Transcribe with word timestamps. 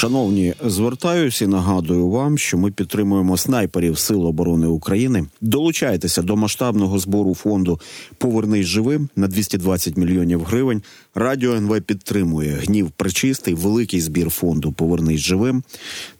Шановні, 0.00 0.54
звертаюся 0.64 1.44
і 1.44 1.48
нагадую 1.48 2.08
вам, 2.08 2.38
що 2.38 2.58
ми 2.58 2.70
підтримуємо 2.70 3.36
снайперів 3.36 3.98
Сил 3.98 4.26
оборони 4.26 4.66
України. 4.66 5.26
Долучайтеся 5.40 6.22
до 6.22 6.36
масштабного 6.36 6.98
збору 6.98 7.34
фонду 7.34 7.80
Повернись 8.18 8.66
живим 8.66 9.08
на 9.16 9.28
220 9.28 9.96
мільйонів 9.96 10.42
гривень. 10.44 10.82
Радіо 11.14 11.54
НВ 11.54 11.80
підтримує 11.80 12.50
гнів 12.50 12.90
причистий, 12.90 13.54
великий 13.54 14.00
збір 14.00 14.30
фонду 14.30 14.72
Повернись 14.72 15.20
живим. 15.20 15.62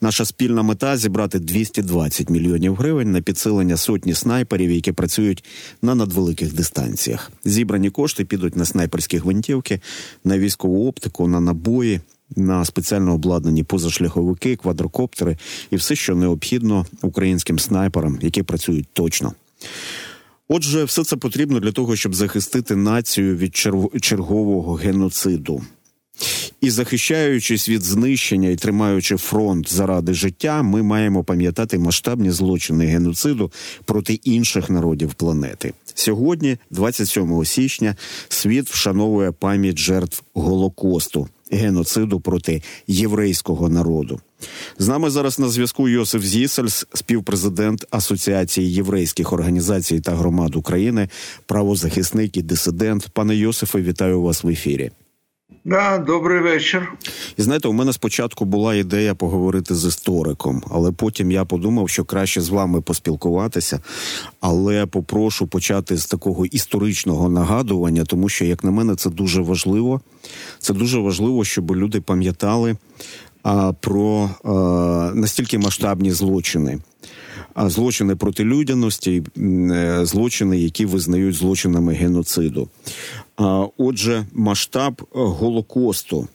Наша 0.01 0.25
спільна 0.25 0.63
мета 0.63 0.97
зібрати 0.97 1.39
220 1.39 2.29
мільйонів 2.29 2.75
гривень 2.75 3.11
на 3.11 3.21
підсилення 3.21 3.77
сотні 3.77 4.13
снайперів, 4.13 4.71
які 4.71 4.91
працюють 4.91 5.43
на 5.81 5.95
надвеликих 5.95 6.53
дистанціях. 6.53 7.31
Зібрані 7.45 7.89
кошти 7.89 8.25
підуть 8.25 8.55
на 8.55 8.65
снайперські 8.65 9.17
гвинтівки, 9.17 9.79
на 10.23 10.37
військову 10.37 10.87
оптику, 10.87 11.27
на 11.27 11.39
набої 11.39 12.01
на 12.35 12.65
спеціально 12.65 13.13
обладнані 13.13 13.63
позашляховики, 13.63 14.55
квадрокоптери 14.55 15.37
і 15.71 15.75
все, 15.75 15.95
що 15.95 16.15
необхідно 16.15 16.85
українським 17.01 17.59
снайперам, 17.59 18.19
які 18.21 18.43
працюють 18.43 18.87
точно. 18.93 19.33
Отже, 20.47 20.83
все 20.83 21.03
це 21.03 21.15
потрібно 21.15 21.59
для 21.59 21.71
того, 21.71 21.95
щоб 21.95 22.15
захистити 22.15 22.75
націю 22.75 23.35
від 23.35 23.55
чергового 24.01 24.73
геноциду. 24.73 25.61
І 26.61 26.69
захищаючись 26.69 27.69
від 27.69 27.81
знищення 27.83 28.49
і 28.49 28.55
тримаючи 28.55 29.17
фронт 29.17 29.73
заради 29.73 30.13
життя, 30.13 30.63
ми 30.63 30.83
маємо 30.83 31.23
пам'ятати 31.23 31.79
масштабні 31.79 32.31
злочини 32.31 32.85
геноциду 32.85 33.51
проти 33.85 34.13
інших 34.13 34.69
народів 34.69 35.13
планети. 35.13 35.73
Сьогодні, 35.93 36.57
27 36.69 37.45
січня, 37.45 37.95
світ 38.29 38.69
вшановує 38.69 39.31
пам'ять 39.31 39.77
жертв 39.77 40.23
Голокосту 40.33 41.27
геноциду 41.51 42.19
проти 42.19 42.61
єврейського 42.87 43.69
народу. 43.69 44.19
З 44.79 44.87
нами 44.87 45.09
зараз 45.09 45.39
на 45.39 45.49
зв'язку 45.49 45.89
Йосиф 45.89 46.23
Зісельс, 46.23 46.85
співпрезидент 46.93 47.85
Асоціації 47.89 48.73
єврейських 48.73 49.33
організацій 49.33 49.99
та 49.99 50.11
громад 50.11 50.55
України, 50.55 51.09
правозахисник 51.45 52.37
і 52.37 52.41
дисидент. 52.41 53.09
Пане 53.13 53.35
Йосифе, 53.35 53.81
вітаю 53.81 54.21
вас 54.21 54.43
в 54.43 54.47
ефірі. 54.47 54.91
Да, 55.65 55.97
добрий 55.97 56.41
вечір. 56.41 56.93
І 57.37 57.41
знаєте, 57.41 57.67
у 57.67 57.73
мене 57.73 57.93
спочатку 57.93 58.45
була 58.45 58.75
ідея 58.75 59.15
поговорити 59.15 59.75
з 59.75 59.85
істориком, 59.85 60.63
але 60.71 60.91
потім 60.91 61.31
я 61.31 61.45
подумав, 61.45 61.89
що 61.89 62.03
краще 62.03 62.41
з 62.41 62.49
вами 62.49 62.81
поспілкуватися. 62.81 63.79
Але 64.39 64.85
попрошу 64.85 65.47
почати 65.47 65.97
з 65.97 66.05
такого 66.05 66.45
історичного 66.45 67.29
нагадування, 67.29 68.03
тому 68.03 68.29
що, 68.29 68.45
як 68.45 68.63
на 68.63 68.71
мене, 68.71 68.95
це 68.95 69.09
дуже 69.09 69.41
важливо. 69.41 70.01
Це 70.59 70.73
дуже 70.73 70.99
важливо, 70.99 71.43
щоб 71.43 71.75
люди 71.75 72.01
пам'ятали 72.01 72.77
а, 73.43 73.73
про 73.73 74.29
а, 74.43 74.49
настільки 75.15 75.57
масштабні 75.57 76.11
злочини 76.11 76.79
злочини 77.55 78.15
проти 78.15 78.43
людяності, 78.43 79.23
е, 79.37 80.05
злочини, 80.05 80.59
які 80.59 80.85
визнають 80.85 81.35
злочинами 81.35 81.93
геноциду. 81.93 82.69
Отже, 83.77 84.25
масштаб 84.33 85.01
голокосту. 85.11 86.27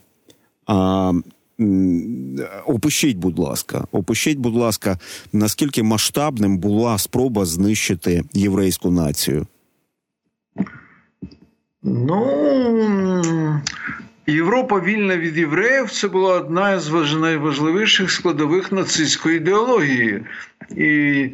Опишіть, 2.65 3.17
будь 3.17 3.39
ласка, 3.39 3.87
опишіть, 3.91 4.37
будь 4.37 4.55
ласка, 4.55 4.99
наскільки 5.33 5.83
масштабним 5.83 6.57
була 6.57 6.97
спроба 6.97 7.45
знищити 7.45 8.23
єврейську 8.33 8.91
націю? 8.91 9.47
Ну 11.83 13.23
Європа 14.27 14.79
вільна 14.79 15.17
від 15.17 15.37
євреїв 15.37 15.91
це 15.91 16.07
була 16.07 16.35
одна 16.35 16.79
з 16.79 17.13
найважливіших 17.13 18.11
складових 18.11 18.71
нацистської 18.71 19.37
ідеології. 19.37 20.23
І 20.75 21.29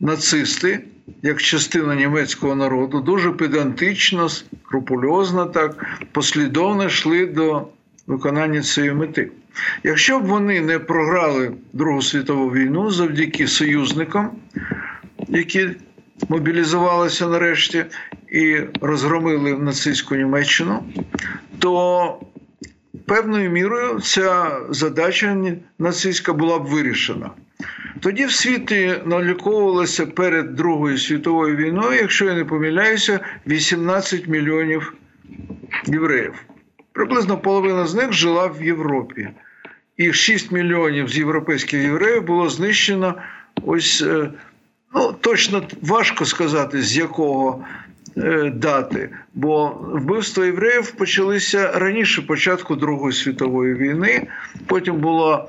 нацисти, 0.00 0.80
як 1.22 1.42
частина 1.42 1.94
німецького 1.94 2.54
народу, 2.54 3.00
дуже 3.00 3.30
педантично, 3.30 4.28
скрупульозно 4.28 5.46
так 5.46 5.86
послідовно 6.12 6.84
йшли 6.84 7.26
до 7.26 7.66
виконання 8.06 8.62
цієї 8.62 8.92
мети. 8.92 9.30
Якщо 9.84 10.20
б 10.20 10.26
вони 10.26 10.60
не 10.60 10.78
програли 10.78 11.52
Другу 11.72 12.02
світову 12.02 12.50
війну 12.50 12.90
завдяки 12.90 13.46
союзникам, 13.46 14.30
які 15.28 15.68
мобілізувалися 16.28 17.28
нарешті 17.28 17.84
і 18.32 18.56
розгромили 18.80 19.58
нацистську 19.58 20.14
Німеччину, 20.14 20.84
то 21.58 22.20
певною 23.06 23.50
мірою 23.50 24.00
ця 24.00 24.60
задача 24.70 25.54
нацистська 25.78 26.32
була 26.32 26.58
б 26.58 26.66
вирішена. 26.66 27.30
Тоді 28.02 28.26
в 28.26 28.32
світі 28.32 28.94
наліковувалося 29.04 30.06
перед 30.06 30.54
Другою 30.54 30.98
світовою 30.98 31.56
війною, 31.56 32.00
якщо 32.00 32.24
я 32.24 32.34
не 32.34 32.44
помиляюся, 32.44 33.20
18 33.46 34.28
мільйонів 34.28 34.94
євреїв. 35.86 36.34
Приблизно 36.92 37.38
половина 37.38 37.86
з 37.86 37.94
них 37.94 38.12
жила 38.12 38.46
в 38.46 38.64
Європі. 38.64 39.28
І 39.96 40.12
6 40.12 40.52
мільйонів 40.52 41.08
з 41.08 41.18
європейських 41.18 41.82
євреїв 41.82 42.22
було 42.22 42.48
знищено 42.48 43.14
ось 43.62 44.02
е, 44.02 44.30
ну 44.94 45.12
точно 45.20 45.62
важко 45.82 46.24
сказати, 46.24 46.82
з 46.82 46.96
якого 46.96 47.64
Е, 48.16 48.50
дати, 48.54 49.10
бо 49.34 49.68
вбивства 49.80 50.44
євреїв 50.44 50.90
почалися 50.90 51.72
раніше 51.72 52.22
початку 52.22 52.76
Другої 52.76 53.12
світової 53.12 53.74
війни. 53.74 54.26
Потім 54.66 54.96
була 54.96 55.48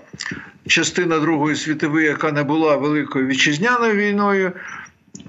частина 0.67 1.19
Другої 1.19 1.55
світової, 1.55 2.05
яка 2.05 2.31
не 2.31 2.43
була 2.43 2.75
великою 2.75 3.27
вітчизняною 3.27 3.93
війною, 3.93 4.51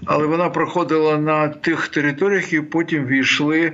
але 0.06 0.26
вона 0.26 0.48
проходила 0.48 1.18
на 1.18 1.48
тих 1.48 1.88
територіях, 1.88 2.52
які 2.52 2.66
потім 2.66 3.06
війшли 3.06 3.72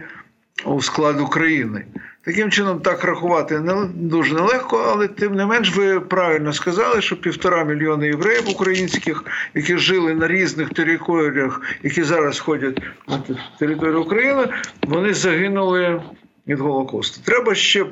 у 0.64 0.82
склад 0.82 1.20
України. 1.20 1.84
Таким 2.24 2.50
чином, 2.50 2.80
так 2.80 3.04
рахувати 3.04 3.60
не 3.60 3.88
дуже 3.94 4.34
нелегко, 4.34 4.84
але 4.92 5.08
тим 5.08 5.34
не 5.34 5.46
менш, 5.46 5.76
ви 5.76 6.00
правильно 6.00 6.52
сказали, 6.52 7.00
що 7.00 7.20
півтора 7.20 7.64
мільйони 7.64 8.06
євреїв 8.06 8.50
українських, 8.50 9.24
які 9.54 9.78
жили 9.78 10.14
на 10.14 10.28
різних 10.28 10.68
територіях, 10.68 11.60
які 11.82 12.02
зараз 12.02 12.38
ходять 12.38 12.82
на 13.08 13.22
територію 13.58 14.02
України, 14.02 14.48
вони 14.82 15.14
загинули 15.14 16.02
від 16.46 16.60
Голокосту. 16.60 17.20
Треба 17.24 17.54
ще 17.54 17.86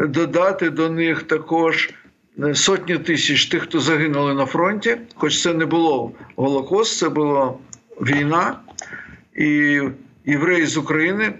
додати 0.00 0.70
до 0.70 0.90
них 0.90 1.22
також 1.22 1.90
сотні 2.54 2.98
тисяч 2.98 3.46
тих, 3.46 3.62
хто 3.62 3.80
загинули 3.80 4.34
на 4.34 4.46
фронті, 4.46 4.96
хоч 5.14 5.42
це 5.42 5.54
не 5.54 5.66
було 5.66 6.12
Голокост, 6.36 6.98
це 6.98 7.08
була 7.08 7.54
війна. 8.00 8.58
І 9.36 9.80
євреї 10.24 10.66
з 10.66 10.76
України 10.76 11.32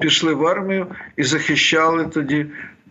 пішли 0.00 0.34
в 0.34 0.46
армію 0.46 0.86
і 1.16 1.22
захищали 1.22 2.04
тоді 2.04 2.46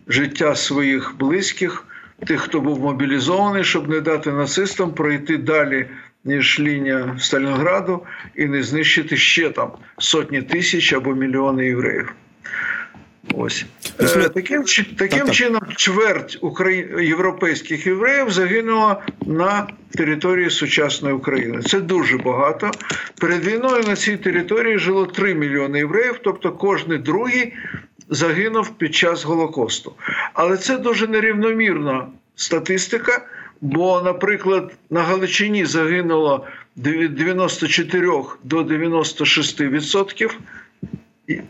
життя 0.08 0.54
своїх 0.54 1.14
близьких, 1.18 1.84
тих, 2.26 2.40
хто 2.40 2.60
був 2.60 2.80
мобілізований, 2.80 3.64
щоб 3.64 3.88
не 3.88 4.00
дати 4.00 4.32
нацистам 4.32 4.94
пройти 4.94 5.36
далі. 5.36 5.86
Ніж 6.24 6.60
лінія 6.60 7.16
Сталінграду 7.18 8.02
і 8.36 8.46
не 8.46 8.62
знищити 8.62 9.16
ще 9.16 9.50
там 9.50 9.70
сотні 9.98 10.42
тисяч 10.42 10.92
або 10.92 11.14
мільйони 11.14 11.66
євреїв. 11.66 12.14
Ось 13.34 13.66
Після... 13.98 14.20
Е, 14.20 14.28
таким 14.28 14.64
таким 14.98 15.26
так, 15.26 15.34
чином 15.34 15.62
чверть 15.76 16.38
Украї... 16.40 16.88
європейських 17.00 17.86
євреїв 17.86 18.30
загинула 18.30 19.02
на 19.26 19.66
території 19.90 20.50
сучасної 20.50 21.14
України. 21.14 21.62
Це 21.62 21.80
дуже 21.80 22.18
багато. 22.18 22.70
Перед 23.20 23.44
війною 23.44 23.84
на 23.88 23.96
цій 23.96 24.16
території 24.16 24.78
жило 24.78 25.06
3 25.06 25.34
мільйони 25.34 25.78
євреїв, 25.78 26.20
тобто 26.24 26.52
кожний 26.52 26.98
другий 26.98 27.52
загинув 28.08 28.70
під 28.70 28.94
час 28.94 29.24
Голокосту. 29.24 29.92
Але 30.32 30.56
це 30.56 30.78
дуже 30.78 31.06
нерівномірна 31.06 32.06
статистика. 32.36 33.26
Бо, 33.60 34.02
наприклад, 34.02 34.72
на 34.90 35.02
Галичині 35.02 35.64
загинуло 35.64 36.46
від 36.76 37.14
94 37.14 38.12
до 38.44 38.62
96% 38.62 40.30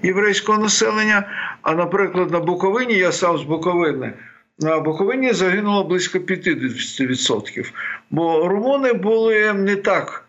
єврейського 0.03 0.59
населення. 0.59 1.29
А, 1.63 1.75
наприклад, 1.75 2.31
на 2.31 2.41
Буковині, 2.41 2.95
я 2.95 3.13
сам 3.13 3.39
з 3.39 3.43
Буковини, 3.43 4.13
на 4.59 4.81
Буковині 4.81 5.33
загинуло 5.33 5.85
близько 5.85 6.19
50%. 6.19 7.73
Бо 8.11 8.49
румуни 8.49 8.93
були 8.93 9.53
не 9.53 9.77
так 9.77 10.25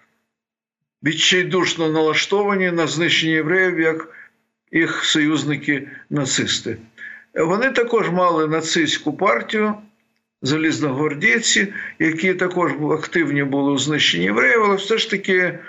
відчайдушно 1.03 1.89
налаштовані 1.89 2.71
на 2.71 2.87
знищення 2.87 3.33
євреїв, 3.33 3.79
як 3.79 4.07
їх 4.71 5.03
союзники-нацисти. 5.03 6.77
Вони 7.35 7.71
також 7.71 8.09
мали 8.09 8.47
нацистську 8.47 9.13
партію. 9.13 9.73
Залізногвардійці, 10.41 11.73
які 11.99 12.33
також 12.33 12.71
активні 12.91 13.43
були 13.43 13.71
у 13.71 13.77
знищенні 13.77 14.25
євреїв, 14.25 14.63
але 14.63 14.75
все 14.75 14.97
ж 14.97 15.09
таки 15.09 15.37
е, 15.37 15.59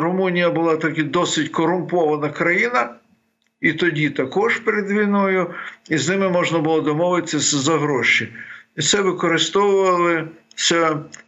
Румунія 0.00 0.50
була 0.50 0.76
таки 0.76 1.02
досить 1.02 1.48
корумпована 1.48 2.28
країна, 2.28 2.94
і 3.60 3.72
тоді 3.72 4.10
також 4.10 4.56
перед 4.56 4.90
війною, 4.90 5.54
і 5.88 5.98
з 5.98 6.08
ними 6.08 6.28
можна 6.28 6.58
було 6.58 6.80
домовитися 6.80 7.58
за 7.58 7.78
гроші. 7.78 8.32
і 8.76 8.82
це 8.82 9.00
використовували 9.00 10.28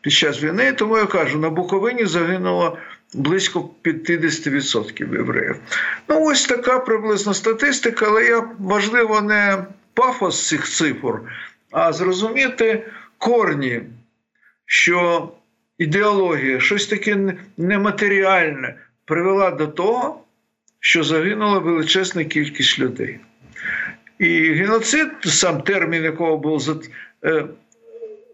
під 0.01 0.13
час 0.13 0.43
війни. 0.43 0.73
Тому 0.73 0.99
я 0.99 1.07
кажу, 1.07 1.39
на 1.39 1.51
Буковині 1.51 2.05
загинуло 2.05 2.79
близько 3.15 3.71
50% 3.85 5.13
євреїв. 5.13 5.57
Ну, 6.09 6.25
ось 6.25 6.47
така 6.47 6.79
приблизна 6.79 7.35
статистика, 7.35 8.07
але 8.07 8.25
я 8.25 8.49
важливо 8.59 9.21
не 9.21 9.65
пафос 9.95 10.49
цих 10.49 10.69
цифр, 10.69 11.15
а 11.71 11.93
зрозуміти 11.93 12.87
корні, 13.19 13.83
що 14.67 15.29
ідеологія, 15.79 16.61
щось 16.61 16.87
таке 16.87 17.37
нематеріальне 17.57 18.75
привела 19.05 19.51
до 19.51 19.67
того, 19.67 20.22
що 20.85 21.05
загинула 21.05 21.59
величезна 21.59 22.25
кількість 22.25 22.79
людей. 22.79 23.19
І 24.19 24.53
геноцид, 24.53 25.09
сам 25.25 25.63
термін, 25.63 26.05
якого 26.05 26.39
був 26.39 26.81
е, 27.25 27.45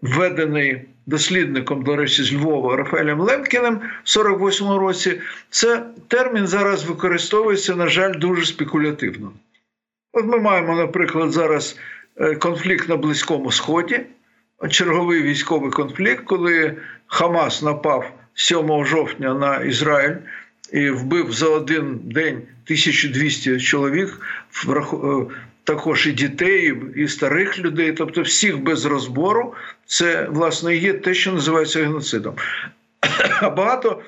введений 0.03 0.83
дослідником, 1.07 1.83
до 1.83 1.97
речі, 1.97 2.23
з 2.23 2.33
Львова 2.33 2.77
Рафаелем 2.77 3.21
Лемкіним 3.21 3.81
в 4.05 4.19
48-му 4.19 4.79
році, 4.79 5.21
це 5.51 5.83
термін 6.09 6.47
зараз 6.47 6.85
використовується, 6.85 7.77
на 7.77 7.87
жаль, 7.87 8.13
дуже 8.19 8.47
спекулятивно. 8.47 9.33
От 10.13 10.25
ми 10.25 10.39
маємо, 10.39 10.77
наприклад, 10.77 11.33
зараз 11.33 11.79
е, 12.17 12.35
конфлікт 12.35 12.89
на 12.89 12.97
Близькому 12.97 13.53
Сході, 13.53 14.01
черговий 14.71 15.23
військовий 15.23 15.71
конфлікт, 15.71 16.25
коли 16.25 16.77
Хамас 17.07 17.63
напав 17.63 18.13
7 18.35 18.85
жовтня 18.85 19.35
на 19.35 19.57
Ізраїль 19.57 20.17
і 20.73 20.91
вбив 20.91 21.33
за 21.33 21.49
один 21.49 22.01
день 22.05 22.37
1200 22.37 23.61
чоловік, 23.61 24.21
е, 24.69 24.85
також 25.65 26.07
і 26.07 26.13
дітей, 26.13 26.83
і 26.97 27.09
старих 27.09 27.59
людей, 27.59 27.93
тобто 27.93 28.23
всіх 28.23 28.59
без 28.59 28.85
розбору, 28.85 29.55
це 29.87 30.29
власне 30.31 30.77
є 30.77 30.93
те, 30.93 31.15
що 31.15 31.33
називається 31.33 31.83
геноцидом. 31.83 32.35
А 33.41 33.51
багато 33.51 34.03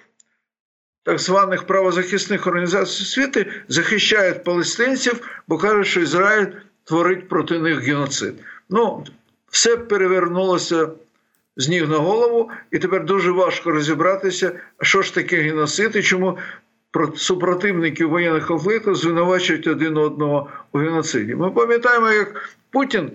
так 1.02 1.18
званих 1.18 1.66
правозахисних 1.66 2.46
організацій 2.46 3.04
світу 3.04 3.44
захищають 3.68 4.44
палестинців, 4.44 5.42
бо 5.48 5.58
кажуть, 5.58 5.86
що 5.86 6.00
Ізраїль 6.00 6.46
творить 6.84 7.28
проти 7.28 7.58
них 7.58 7.80
геноцид. 7.80 8.34
Ну, 8.70 9.04
все 9.50 9.76
перевернулося 9.76 10.88
з 11.56 11.68
ніг 11.68 11.90
на 11.90 11.96
голову, 11.96 12.50
і 12.70 12.78
тепер 12.78 13.04
дуже 13.04 13.30
важко 13.30 13.70
розібратися, 13.70 14.52
що 14.82 15.02
ж 15.02 15.14
таке 15.14 15.36
геноцид 15.36 15.96
і 15.96 16.02
чому 16.02 16.38
супротивники 17.16 18.04
воєнних 18.04 18.46
конфліктів 18.46 18.94
звинувачують 18.94 19.66
один 19.66 19.96
одного 19.96 20.50
у 20.72 20.78
геноциді. 20.78 21.34
Ми 21.34 21.50
пам'ятаємо, 21.50 22.10
як 22.10 22.50
Путін 22.70 23.10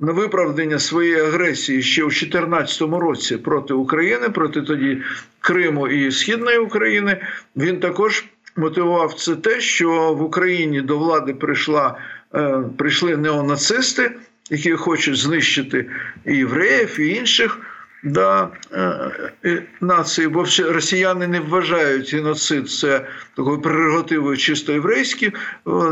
на 0.00 0.12
виправдання 0.12 0.78
своєї 0.78 1.20
агресії 1.20 1.82
ще 1.82 2.02
у 2.02 2.08
2014 2.08 2.80
році 2.80 3.36
проти 3.36 3.74
України, 3.74 4.28
проти 4.28 4.62
тоді 4.62 5.02
Криму 5.40 5.88
і 5.88 6.12
Східної 6.12 6.58
України, 6.58 7.22
він 7.56 7.80
також 7.80 8.24
мотивував 8.56 9.14
це 9.14 9.36
те, 9.36 9.60
що 9.60 10.14
в 10.14 10.22
Україні 10.22 10.80
до 10.80 10.98
влади 10.98 11.34
прийшла, 11.34 11.98
е, 12.34 12.62
прийшли 12.76 13.16
неонацисти, 13.16 14.10
які 14.50 14.72
хочуть 14.72 15.16
знищити 15.16 15.86
і 16.26 16.36
євреїв, 16.36 17.00
і 17.00 17.08
інших 17.08 17.58
да, 18.02 18.48
е, 18.72 19.10
е, 19.44 19.62
нації, 19.80 20.28
бо 20.28 20.44
росіяни 20.58 21.28
не 21.28 21.40
вважають 21.40 22.14
геноцид 22.14 22.70
це 22.70 23.06
такою 23.36 23.60
прерогативою 23.60 24.36
чисто 24.36 24.72
єврейською, 24.72 25.32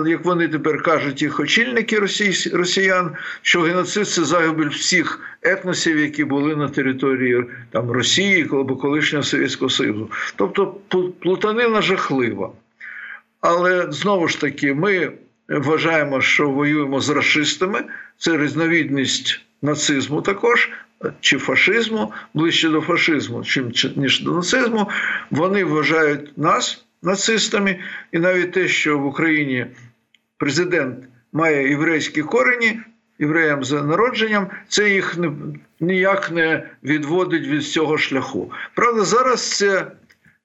як 0.06 0.24
вони 0.24 0.48
тепер 0.48 0.82
кажуть, 0.82 1.22
їх 1.22 1.40
очільники 1.40 1.98
росіян, 2.52 3.10
що 3.42 3.60
геноцид 3.60 4.08
це 4.08 4.24
загибель 4.24 4.68
всіх 4.68 5.20
етносів, 5.42 5.98
які 5.98 6.24
були 6.24 6.56
на 6.56 6.68
території 6.68 7.44
там, 7.70 7.90
Росії 7.90 8.48
або 8.52 8.76
колишнього 8.76 9.22
Совєтського 9.22 9.70
Союзу. 9.70 10.10
Тобто 10.36 10.66
плутанина 11.20 11.82
жахлива. 11.82 12.50
Але 13.40 13.86
знову 13.90 14.28
ж 14.28 14.40
таки, 14.40 14.74
ми 14.74 15.12
вважаємо, 15.48 16.20
що 16.20 16.50
воюємо 16.50 17.00
з 17.00 17.08
расистами, 17.08 17.84
це 18.18 18.36
різновідність 18.36 19.40
нацизму 19.62 20.22
також 20.22 20.70
чи 21.20 21.38
фашизму, 21.38 22.12
ближче 22.34 22.68
до 22.68 22.80
фашизму, 22.80 23.44
чим 23.44 23.72
ніж 23.96 24.22
до 24.22 24.32
нацизму, 24.32 24.88
вони 25.30 25.64
вважають 25.64 26.38
нас 26.38 26.84
нацистами, 27.02 27.78
і 28.12 28.18
навіть 28.18 28.52
те, 28.52 28.68
що 28.68 28.98
в 28.98 29.06
Україні 29.06 29.66
президент 30.36 30.98
має 31.32 31.68
єврейські 31.68 32.22
корені, 32.22 32.80
євреям 33.18 33.64
за 33.64 33.82
народженням, 33.82 34.46
це 34.68 34.90
їх 34.90 35.16
ніяк 35.80 36.30
не 36.30 36.70
відводить 36.84 37.46
від 37.46 37.66
цього 37.66 37.98
шляху. 37.98 38.52
Правда, 38.74 39.04
зараз 39.04 39.50
ця 39.50 39.92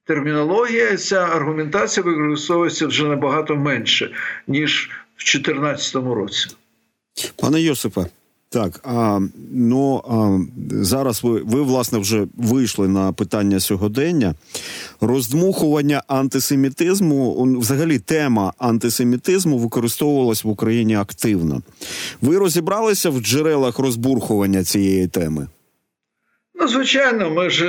термінологія, 0.05 0.97
ця 0.97 1.23
аргументація 1.23 2.03
використовується 2.03 2.87
вже 2.87 3.03
набагато 3.03 3.55
менше, 3.55 4.11
ніж 4.47 4.89
в 5.15 5.23
2014 5.23 5.95
році. 5.95 6.47
Пане 7.35 7.61
Йосипе, 7.61 8.05
так, 8.49 8.79
а 8.83 9.19
ну 9.51 10.03
а, 10.09 10.39
зараз 10.83 11.23
ви 11.23 11.41
ви 11.43 11.61
власне 11.61 11.99
вже 11.99 12.27
вийшли 12.37 12.87
на 12.87 13.13
питання 13.13 13.59
сьогодення. 13.59 14.35
Роздмухування 15.01 16.03
антисемітизму, 16.07 17.43
взагалі, 17.59 17.99
тема 17.99 18.53
антисемітизму 18.57 19.57
використовувалась 19.57 20.43
в 20.43 20.47
Україні 20.47 20.95
активно. 20.95 21.61
Ви 22.21 22.37
розібралися 22.37 23.09
в 23.09 23.19
джерелах 23.19 23.79
розбурхування 23.79 24.63
цієї 24.63 25.07
теми? 25.07 25.47
Ну, 26.61 26.67
звичайно, 26.67 27.29
ми 27.29 27.49
ж 27.49 27.65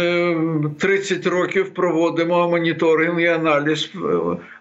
30 0.79 1.27
років 1.27 1.75
проводимо 1.75 2.49
моніторинг 2.49 3.21
і 3.21 3.27
аналіз 3.27 3.91
е, 3.95 3.99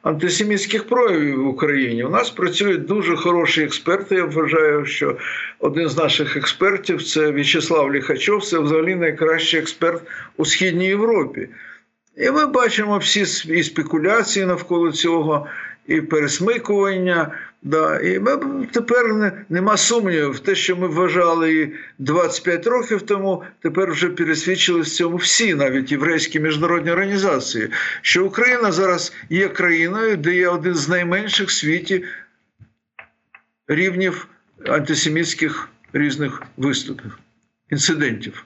антисемітських 0.02 0.88
проявів 0.88 1.44
в 1.44 1.48
Україні. 1.48 2.04
У 2.04 2.10
нас 2.10 2.30
працюють 2.30 2.86
дуже 2.86 3.16
хороші 3.16 3.64
експерти. 3.64 4.16
Я 4.16 4.26
вважаю, 4.26 4.86
що 4.86 5.18
один 5.60 5.90
з 5.90 5.98
наших 5.98 6.38
експертів 6.38 7.04
це 7.04 7.32
В'ячеслав 7.32 7.94
Ліхачов, 7.94 8.46
це 8.46 8.60
взагалі 8.60 8.96
найкращий 8.96 9.60
експерт 9.60 10.02
у 10.38 10.46
східній 10.46 10.88
Європі. 10.88 11.50
І 12.18 12.32
ми 12.32 12.46
бачимо 12.46 12.98
всі 12.98 13.54
і 13.54 13.64
спекуляції 13.64 14.46
навколо 14.46 14.92
цього, 14.92 15.48
і 15.88 16.02
пересмикування. 16.02 17.32
Да. 17.62 18.00
І 18.00 18.20
ми 18.20 18.38
тепер 18.72 19.34
нема 19.50 19.78
сумнівів 19.78 20.40
те, 20.40 20.56
що 20.56 20.76
ми 20.76 20.88
вважали 20.88 21.72
25 22.00 22.68
років 22.68 23.02
тому, 23.02 23.44
тепер 23.62 23.92
вже 23.92 24.10
пересвідчили 24.10 24.82
в 24.82 24.90
цьому 24.90 25.18
всі, 25.18 25.56
навіть 25.56 25.92
єврейські 25.92 26.40
міжнародні 26.40 26.92
організації, 26.92 27.70
що 28.02 28.26
Україна 28.26 28.72
зараз 28.72 29.14
є 29.30 29.50
країною, 29.50 30.18
де 30.18 30.36
є 30.36 30.50
один 30.50 30.76
з 30.76 30.90
найменших 30.90 31.48
в 31.48 31.52
світі 31.52 32.04
рівнів 33.68 34.28
антисемітських 34.68 35.70
різних 35.94 36.44
виступів, 36.58 37.18
інцидентів. 37.70 38.46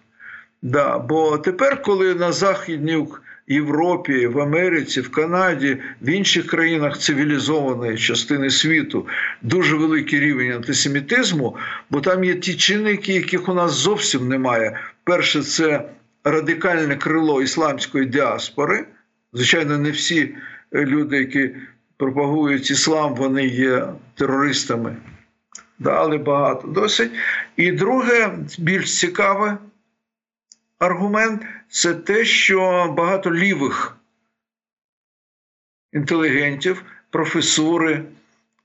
Да. 0.61 0.99
Бо 0.99 1.37
тепер, 1.37 1.81
коли 1.81 2.15
на 2.15 2.31
західній 2.31 3.07
Європі, 3.47 4.27
в 4.27 4.39
Америці, 4.39 5.01
в 5.01 5.11
Канаді, 5.11 5.77
в 6.01 6.09
інших 6.09 6.47
країнах 6.47 6.99
цивілізованої 6.99 7.97
частини 7.97 8.49
світу 8.49 9.07
дуже 9.41 9.75
великий 9.75 10.19
рівень 10.19 10.51
антисемітизму, 10.51 11.55
бо 11.89 12.01
там 12.01 12.23
є 12.23 12.35
ті 12.35 12.55
чинники, 12.55 13.13
яких 13.13 13.49
у 13.49 13.53
нас 13.53 13.71
зовсім 13.71 14.27
немає. 14.27 14.79
Перше, 15.03 15.43
це 15.43 15.89
радикальне 16.23 16.95
крило 16.95 17.41
ісламської 17.41 18.05
діаспори. 18.05 18.85
Звичайно, 19.33 19.77
не 19.77 19.91
всі 19.91 20.35
люди, 20.73 21.17
які 21.17 21.49
пропагують 21.97 22.71
іслам, 22.71 23.15
вони 23.15 23.47
є 23.47 23.87
терористами. 24.15 24.95
Да, 25.79 25.91
але 25.91 26.17
багато 26.17 26.67
досить. 26.67 27.11
І 27.57 27.71
друге, 27.71 28.37
більш 28.57 28.99
цікаве 28.99 29.57
аргумент 30.79 31.41
це 31.69 31.93
те, 31.93 32.25
що 32.25 32.93
багато 32.97 33.33
лівих 33.33 33.97
інтелігентів, 35.93 36.83
професури, 37.09 38.01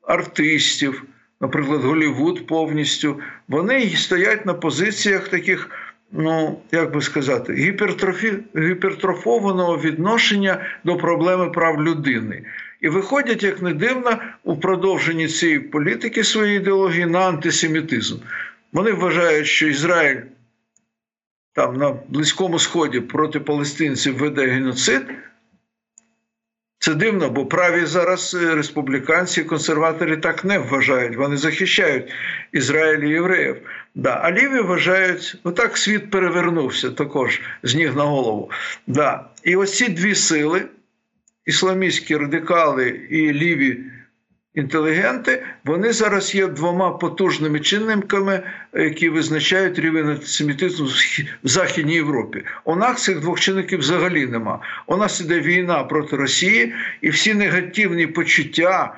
артистів, 0.02 1.04
наприклад, 1.40 1.80
Голівуд 1.80 2.46
повністю, 2.46 3.20
вони 3.48 3.90
стоять 3.90 4.46
на 4.46 4.54
позиціях 4.54 5.28
таких. 5.28 5.70
Ну, 6.12 6.60
як 6.72 6.92
би 6.92 7.02
сказати, 7.02 7.52
гіпертрофі... 7.52 8.32
гіпертрофованого 8.56 9.78
відношення 9.78 10.66
до 10.84 10.96
проблеми 10.96 11.50
прав 11.50 11.82
людини. 11.82 12.44
І 12.80 12.88
виходять, 12.88 13.42
як 13.42 13.62
не 13.62 13.74
дивно, 13.74 14.18
у 14.44 14.56
продовженні 14.56 15.28
цієї 15.28 15.58
політики 15.58 16.24
своєї 16.24 16.56
ідеології 16.56 17.06
на 17.06 17.18
антисемітизм. 17.18 18.16
Вони 18.72 18.92
вважають, 18.92 19.46
що 19.46 19.66
Ізраїль 19.66 20.20
там 21.52 21.76
на 21.76 21.96
Близькому 22.08 22.58
Сході 22.58 23.00
проти 23.00 23.40
палестинців 23.40 24.18
веде 24.18 24.46
геноцид, 24.46 25.02
Це 26.82 26.94
дивно, 26.94 27.30
бо 27.30 27.46
праві 27.46 27.86
зараз 27.86 28.34
е, 28.34 28.54
республіканці, 28.54 29.44
консерваторі 29.44 30.16
так 30.16 30.44
не 30.44 30.58
вважають. 30.58 31.16
Вони 31.16 31.36
захищають 31.36 32.12
Ізраїль 32.52 32.98
і 32.98 33.10
євреїв. 33.10 33.56
Да. 33.94 34.20
А 34.22 34.32
ліві 34.32 34.60
вважають, 34.60 35.36
ну 35.44 35.52
так 35.52 35.76
світ 35.76 36.10
перевернувся 36.10 36.90
також 36.90 37.40
з 37.62 37.74
ніг 37.74 37.96
на 37.96 38.04
голову. 38.04 38.50
Да. 38.86 39.24
І 39.42 39.56
ось 39.56 39.76
ці 39.76 39.88
дві 39.88 40.14
сили, 40.14 40.62
ісламістські 41.46 42.16
радикали 42.16 42.88
і 43.10 43.32
ліві 43.32 43.80
інтелігенти, 44.60 45.42
вони 45.64 45.92
зараз 45.92 46.34
є 46.34 46.46
двома 46.46 46.90
потужними 46.90 47.60
чинниками, 47.60 48.42
які 48.74 49.08
визначають 49.08 49.78
рівень 49.78 50.08
антисемітизму 50.08 50.86
в 51.44 51.48
Західній 51.48 51.94
Європі. 51.94 52.44
У 52.64 52.76
нас 52.76 53.04
цих 53.04 53.20
двох 53.20 53.40
чинників 53.40 53.78
взагалі 53.78 54.26
нема. 54.26 54.60
У 54.86 54.96
нас 54.96 55.20
іде 55.20 55.40
війна 55.40 55.84
проти 55.84 56.16
Росії, 56.16 56.74
і 57.00 57.10
всі 57.10 57.34
негативні 57.34 58.06
почуття 58.06 58.96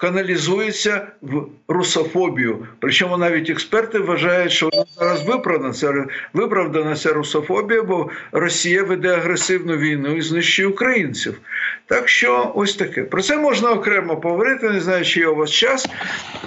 каналізується 0.00 1.06
в 1.22 1.42
русофобію. 1.68 2.66
Причому 2.78 3.16
навіть 3.16 3.50
експерти 3.50 3.98
вважають, 3.98 4.52
що 4.52 4.68
вона 4.72 4.84
зараз 4.98 5.26
виправдана 5.26 5.72
це 5.72 6.06
виправдана 6.32 6.96
ця 6.96 7.12
русофобія, 7.12 7.82
бо 7.82 8.10
Росія 8.32 8.82
веде 8.82 9.08
агресивну 9.08 9.76
війну 9.76 10.16
і 10.16 10.22
знищує 10.22 10.68
українців. 10.68 11.40
Так 11.86 12.08
що 12.08 12.52
ось 12.54 12.74
таке. 12.74 13.02
Про 13.02 13.22
це 13.22 13.36
можна 13.36 13.70
окремо 13.70 14.16
поговорити. 14.16 14.70
Не 14.70 14.80
знаю, 14.80 15.04
чи 15.04 15.20
є 15.20 15.26
у 15.26 15.36
вас 15.36 15.50
час. 15.50 15.88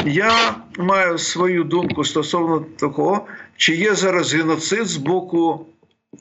Я 0.06 0.56
маю 0.78 1.18
свою 1.18 1.64
думку 1.64 2.04
стосовно 2.04 2.66
того, 2.80 3.26
чи 3.58 3.76
є 3.76 3.96
зараз 3.96 4.34
геноцид 4.34 4.86
з 4.86 4.98
боку 4.98 5.66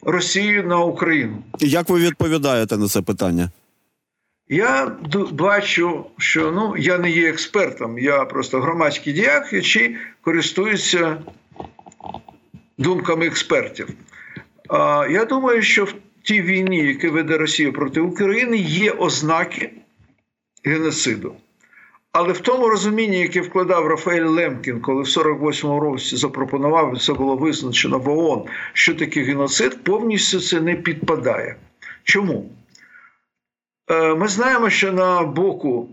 Росії 0.03 0.63
на 0.63 0.81
Україну. 0.81 1.37
Як 1.61 1.89
ви 1.89 2.01
відповідаєте 2.01 2.77
на 2.77 2.89
це 2.89 3.03
питання? 3.03 3.51
Я 4.53 4.97
бачу, 5.31 6.07
що 6.19 6.53
ну 6.53 6.77
я 6.77 6.99
не 6.99 7.11
є 7.11 7.29
експертом, 7.29 7.99
я 7.99 8.25
просто 8.25 8.61
громадський 8.61 9.13
діяк, 9.13 9.53
який 9.53 9.97
користуюся 10.21 11.23
думками 12.79 13.27
експертів. 13.27 13.89
А 14.69 15.07
я 15.11 15.25
думаю, 15.25 15.63
що 15.63 15.85
в 15.85 15.95
тій 16.23 16.43
війні, 16.43 16.79
яку 16.79 17.15
веде 17.15 17.39
Росія 17.39 17.73
проти 17.73 18.01
України, 18.01 18.57
є 18.57 18.91
ознаки 18.91 19.71
геноциду. 20.65 21.35
Але 22.13 22.33
в 22.33 22.41
тому 22.41 22.69
розумінні, 22.69 23.19
яке 23.19 23.41
вкладав 23.41 23.87
Рафаель 23.87 24.27
Лемкін, 24.27 24.81
коли 24.81 25.03
в 25.03 25.07
48-му 25.07 25.81
році 25.81 26.17
запропонував, 26.17 26.99
це 26.99 27.13
було 27.13 27.37
визначено 27.37 27.99
в 27.99 28.09
ООН, 28.09 28.45
що 28.73 28.95
таке 28.95 29.23
геноцид, 29.23 29.85
повністю 29.85 30.41
це 30.41 30.61
не 30.61 30.75
підпадає. 30.75 31.57
Чому? 32.05 32.51
Е, 33.91 34.15
ми 34.15 34.29
знаємо, 34.29 34.71
що 34.71 34.93
на 34.93 35.23
боку, 35.23 35.89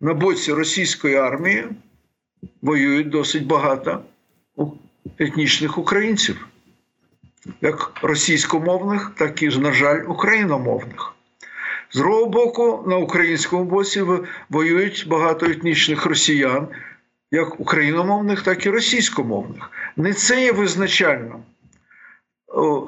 на 0.00 0.14
боці 0.14 0.52
російської 0.52 1.16
армії 1.16 1.64
воюють 2.62 3.08
досить 3.08 3.46
багато 3.46 4.02
етнічних 5.18 5.78
українців, 5.78 6.46
як 7.60 7.92
російськомовних, 8.02 9.12
так 9.18 9.42
і, 9.42 9.48
на 9.48 9.72
жаль, 9.72 10.04
україномовних. 10.08 11.14
З 11.90 11.98
другого 11.98 12.26
боку, 12.26 12.84
на 12.86 12.96
українському 12.96 13.64
боці 13.64 14.04
воюють 14.50 15.04
багато 15.08 15.46
етнічних 15.46 16.06
росіян, 16.06 16.68
як 17.30 17.60
україномовних, 17.60 18.42
так 18.42 18.66
і 18.66 18.70
російськомовних. 18.70 19.70
Не 19.96 20.12
це 20.12 20.42
є 20.42 20.52
визначально 20.52 21.40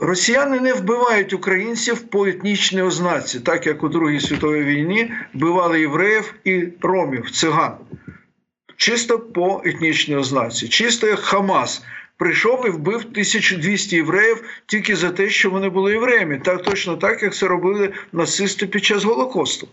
росіяни 0.00 0.60
не 0.60 0.72
вбивають 0.72 1.32
українців 1.32 2.00
по 2.00 2.26
етнічній 2.26 2.82
ознаці, 2.82 3.40
так 3.40 3.66
як 3.66 3.82
у 3.82 3.88
Другій 3.88 4.20
світовій 4.20 4.64
війні 4.64 5.12
вбивали 5.34 5.80
євреїв 5.80 6.34
і 6.44 6.68
ромів, 6.80 7.30
циган. 7.30 7.72
Чисто 8.76 9.18
по 9.18 9.62
етнічній 9.64 10.16
ознаці, 10.16 10.68
чисто 10.68 11.06
як 11.06 11.18
Хамас. 11.18 11.82
Прийшов 12.18 12.66
і 12.66 12.70
вбив 12.70 12.96
1200 12.96 13.96
євреїв 13.96 14.44
тільки 14.66 14.96
за 14.96 15.10
те, 15.10 15.28
що 15.28 15.50
вони 15.50 15.68
були 15.68 15.92
євреями, 15.92 16.40
так 16.44 16.62
точно 16.62 16.96
так, 16.96 17.22
як 17.22 17.34
це 17.34 17.46
робили 17.46 17.92
нацисти 18.12 18.66
під 18.66 18.84
час 18.84 19.04
Голокосту. 19.04 19.68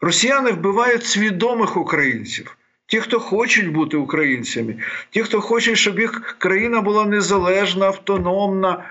Росіяни 0.00 0.50
вбивають 0.50 1.04
свідомих 1.04 1.76
українців 1.76 2.56
ті, 2.86 3.00
хто 3.00 3.20
хочуть 3.20 3.72
бути 3.72 3.96
українцями, 3.96 4.76
ті, 5.10 5.22
хто 5.22 5.40
хоче, 5.40 5.76
щоб 5.76 6.00
їх 6.00 6.36
країна 6.38 6.80
була 6.80 7.06
незалежна, 7.06 7.86
автономна, 7.86 8.84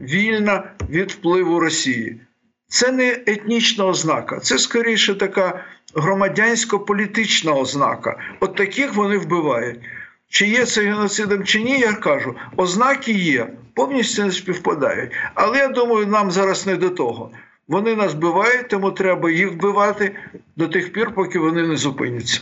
вільна 0.00 0.64
від 0.90 1.10
впливу 1.10 1.60
Росії. 1.60 2.20
Це 2.68 2.92
не 2.92 3.22
етнічна 3.26 3.86
ознака, 3.86 4.40
це 4.40 4.58
скоріше 4.58 5.14
така 5.14 5.64
громадянсько-політична 5.94 7.52
ознака. 7.52 8.18
От 8.40 8.56
таких 8.56 8.94
вони 8.94 9.18
вбивають. 9.18 9.80
Чи 10.28 10.46
є 10.46 10.66
це 10.66 10.82
геноцидом, 10.82 11.44
чи 11.44 11.60
ні, 11.60 11.78
я 11.78 11.92
кажу, 11.92 12.34
ознаки 12.56 13.12
є, 13.12 13.46
повністю 13.74 14.24
не 14.24 14.32
співпадають. 14.32 15.12
Але 15.34 15.58
я 15.58 15.68
думаю, 15.68 16.06
нам 16.06 16.30
зараз 16.30 16.66
не 16.66 16.76
до 16.76 16.90
того. 16.90 17.30
Вони 17.68 17.96
нас 17.96 18.14
вбивають, 18.14 18.68
тому 18.68 18.90
треба 18.90 19.30
їх 19.30 19.52
вбивати 19.52 20.16
до 20.56 20.68
тих 20.68 20.92
пір, 20.92 21.14
поки 21.14 21.38
вони 21.38 21.66
не 21.66 21.76
зупиняться. 21.76 22.40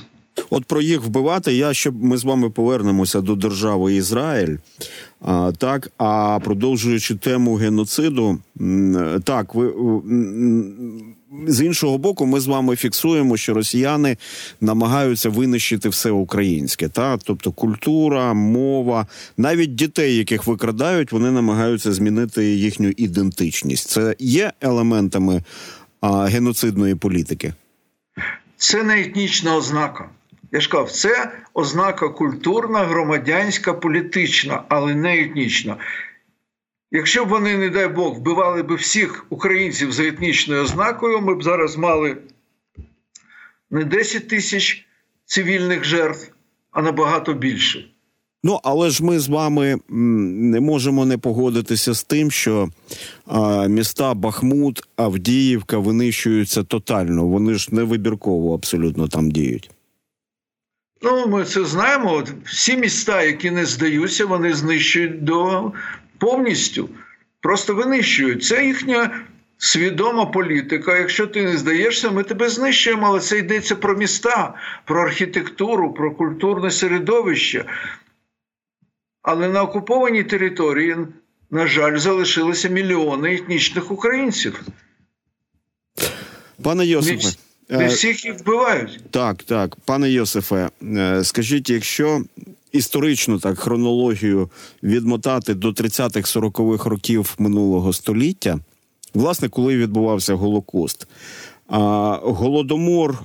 От 0.50 0.64
про 0.64 0.82
їх 0.82 1.02
вбивати, 1.02 1.54
я 1.54 1.74
щоб 1.74 2.04
ми 2.04 2.16
з 2.16 2.24
вами 2.24 2.50
повернемося 2.50 3.20
до 3.20 3.34
держави 3.34 3.94
Ізраїль. 3.94 4.56
А, 5.20 5.52
Так, 5.58 5.90
а 5.98 6.38
продовжуючи 6.44 7.14
тему 7.14 7.54
геноциду, 7.54 8.38
так 9.24 9.54
ви 9.54 9.72
з 11.46 11.60
іншого 11.60 11.98
боку, 11.98 12.26
ми 12.26 12.40
з 12.40 12.46
вами 12.46 12.76
фіксуємо, 12.76 13.36
що 13.36 13.54
росіяни 13.54 14.16
намагаються 14.60 15.28
винищити 15.28 15.88
все 15.88 16.10
українське, 16.10 16.88
та 16.88 17.16
тобто 17.16 17.52
культура, 17.52 18.34
мова, 18.34 19.06
навіть 19.36 19.74
дітей, 19.74 20.16
яких 20.16 20.46
викрадають, 20.46 21.12
вони 21.12 21.30
намагаються 21.30 21.92
змінити 21.92 22.44
їхню 22.44 22.88
ідентичність. 22.88 23.88
Це 23.88 24.16
є 24.18 24.52
елементами 24.60 25.42
а, 26.00 26.24
геноцидної 26.24 26.94
політики. 26.94 27.54
Це 28.56 28.82
не 28.82 29.00
етнічна 29.00 29.56
ознака. 29.56 30.08
Я 30.52 30.60
ж 30.60 30.68
кажу, 30.68 30.92
це 30.92 31.32
ознака 31.54 32.08
культурна, 32.08 32.78
громадянська, 32.78 33.74
політична, 33.74 34.64
але 34.68 34.94
не 34.94 35.20
етнічна. 35.20 35.76
Якщо 36.90 37.24
б 37.24 37.28
вони, 37.28 37.56
не 37.56 37.68
дай 37.68 37.88
Бог, 37.88 38.18
вбивали 38.18 38.62
б 38.62 38.74
всіх 38.74 39.26
українців 39.30 39.92
за 39.92 40.04
етнічною 40.04 40.62
ознакою, 40.62 41.20
ми 41.20 41.34
б 41.34 41.42
зараз 41.42 41.76
мали 41.76 42.16
не 43.70 43.84
10 43.84 44.28
тисяч 44.28 44.86
цивільних 45.24 45.84
жертв, 45.84 46.32
а 46.70 46.82
набагато 46.82 47.34
більше. 47.34 47.84
Ну, 48.42 48.60
але 48.62 48.90
ж 48.90 49.04
ми 49.04 49.18
з 49.18 49.28
вами 49.28 49.78
не 49.88 50.60
можемо 50.60 51.06
не 51.06 51.18
погодитися 51.18 51.94
з 51.94 52.04
тим, 52.04 52.30
що 52.30 52.68
а, 53.26 53.66
міста 53.66 54.14
Бахмут, 54.14 54.82
Авдіївка 54.96 55.78
винищуються 55.78 56.62
тотально. 56.62 57.26
Вони 57.26 57.54
ж 57.54 57.74
не 57.74 57.82
вибірково 57.82 58.54
абсолютно 58.54 59.08
там 59.08 59.30
діють. 59.30 59.70
Ну, 61.02 61.26
ми 61.26 61.44
це 61.44 61.64
знаємо. 61.64 62.12
От 62.12 62.30
Всі 62.44 62.76
міста, 62.76 63.22
які 63.22 63.50
не 63.50 63.66
здаються, 63.66 64.26
вони 64.26 64.52
знищують 64.52 65.24
до 65.24 65.72
повністю. 66.18 66.88
Просто 67.40 67.74
винищують. 67.74 68.44
Це 68.44 68.66
їхня 68.66 69.24
свідома 69.58 70.26
політика. 70.26 70.98
Якщо 70.98 71.26
ти 71.26 71.42
не 71.42 71.56
здаєшся, 71.56 72.10
ми 72.10 72.22
тебе 72.22 72.48
знищуємо, 72.48 73.06
але 73.06 73.20
це 73.20 73.38
йдеться 73.38 73.76
про 73.76 73.96
міста, 73.96 74.54
про 74.84 75.02
архітектуру, 75.02 75.94
про 75.94 76.14
культурне 76.14 76.70
середовище. 76.70 77.64
Але 79.22 79.48
на 79.48 79.62
окупованій 79.62 80.24
території, 80.24 80.96
на 81.50 81.66
жаль, 81.66 81.96
залишилися 81.96 82.68
мільйони 82.68 83.34
етнічних 83.34 83.90
українців. 83.90 84.62
Пане 86.62 86.86
Йосипе. 86.86 87.49
Не 87.70 87.84
е, 87.84 87.88
всіх 87.88 88.24
їх 88.24 88.40
вбивають. 88.40 89.00
Так, 89.10 89.42
так, 89.42 89.76
пане 89.84 90.10
Йосифе, 90.10 90.70
е, 90.82 91.24
скажіть, 91.24 91.70
якщо 91.70 92.22
історично 92.72 93.38
так 93.38 93.58
хронологію 93.58 94.50
відмотати 94.82 95.54
до 95.54 95.68
30-х-40-х 95.68 96.90
років 96.90 97.34
минулого 97.38 97.92
століття, 97.92 98.58
власне, 99.14 99.48
коли 99.48 99.76
відбувався 99.76 100.34
Голокост, 100.34 101.06
голодомор 102.22 103.18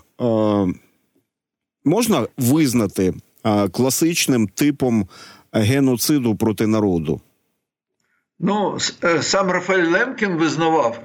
можна 1.86 2.28
визнати 2.38 3.14
класичним 3.72 4.48
типом 4.48 5.08
геноциду 5.52 6.36
проти 6.36 6.68
народу? 6.68 7.22
Ну, 8.40 8.78
е, 9.04 9.22
сам 9.22 9.52
Рафаель 9.52 9.88
Лемкін 9.88 10.38
визнавав 10.38 11.00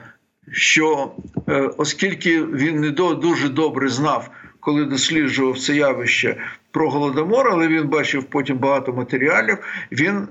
що 0.52 1.12
е, 1.48 1.70
оскільки 1.76 2.44
він 2.44 2.80
не 2.80 2.90
дуже 2.90 3.48
добре 3.48 3.88
знав, 3.88 4.30
коли 4.60 4.84
досліджував 4.84 5.58
це 5.58 5.76
явище 5.76 6.36
про 6.70 6.90
голодомор, 6.90 7.48
але 7.50 7.68
він 7.68 7.88
бачив 7.88 8.24
потім 8.24 8.58
багато 8.58 8.92
матеріалів. 8.92 9.58
Він 9.92 10.28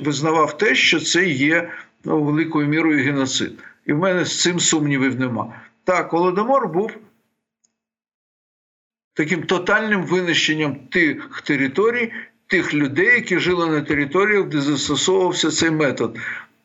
визнавав 0.00 0.58
те, 0.58 0.74
що 0.74 1.00
це 1.00 1.28
є 1.28 1.70
ну, 2.04 2.22
великою 2.22 2.68
мірою 2.68 3.04
геноцид. 3.04 3.52
І 3.86 3.92
в 3.92 3.98
мене 3.98 4.24
з 4.24 4.42
цим 4.42 4.60
сумнівів 4.60 5.20
нема. 5.20 5.60
Так, 5.84 6.12
голодомор 6.12 6.68
був 6.68 6.90
таким 9.14 9.42
тотальним 9.42 10.02
винищенням 10.02 10.76
тих 10.76 11.42
територій, 11.44 12.12
тих 12.46 12.74
людей, 12.74 13.06
які 13.06 13.38
жили 13.38 13.70
на 13.70 13.80
територіях, 13.80 14.46
де 14.46 14.60
застосовувався 14.60 15.50
цей 15.50 15.70
метод. 15.70 16.18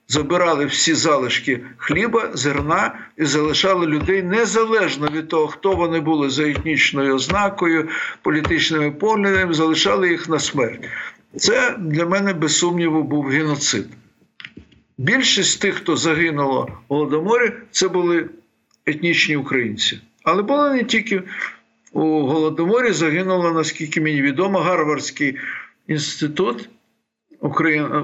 Забирали 0.08 0.66
всі 0.66 0.94
залишки 0.94 1.60
хліба, 1.78 2.30
зерна 2.34 2.96
і 3.18 3.26
залишали 3.26 3.88
людей 3.88 4.24
незалежно 4.24 5.08
від 5.08 5.28
того, 5.28 5.48
хто 5.48 5.72
вони 5.72 6.00
були 6.00 6.30
за 6.30 6.44
етнічною 6.50 7.16
ознакою, 7.16 7.90
політичними 8.22 8.92
поглядами, 8.92 9.54
залишали 9.54 10.10
їх 10.10 10.30
на 10.30 10.40
смерть. 10.40 10.90
Це 11.36 11.76
для 11.80 12.06
мене 12.06 12.34
без 12.34 12.58
сумніву 12.58 13.04
був 13.04 13.28
геноцид. 13.28 13.86
Більшість 14.98 15.62
тих, 15.62 15.76
хто 15.76 15.96
загинуло 15.96 16.68
в 16.90 16.94
Голодоморі, 16.94 17.54
це 17.72 17.88
були 17.88 18.30
етнічні 18.86 19.36
українці. 19.36 20.02
Але 20.24 20.44
було 20.44 20.70
не 20.70 20.84
тільки 20.84 21.24
у 21.92 22.02
Голодоморі 22.02 22.92
загинуло, 22.92 23.52
наскільки 23.52 24.02
мені 24.02 24.22
відомо, 24.22 24.60
Гарвардський 24.60 25.38
інститут 25.88 26.70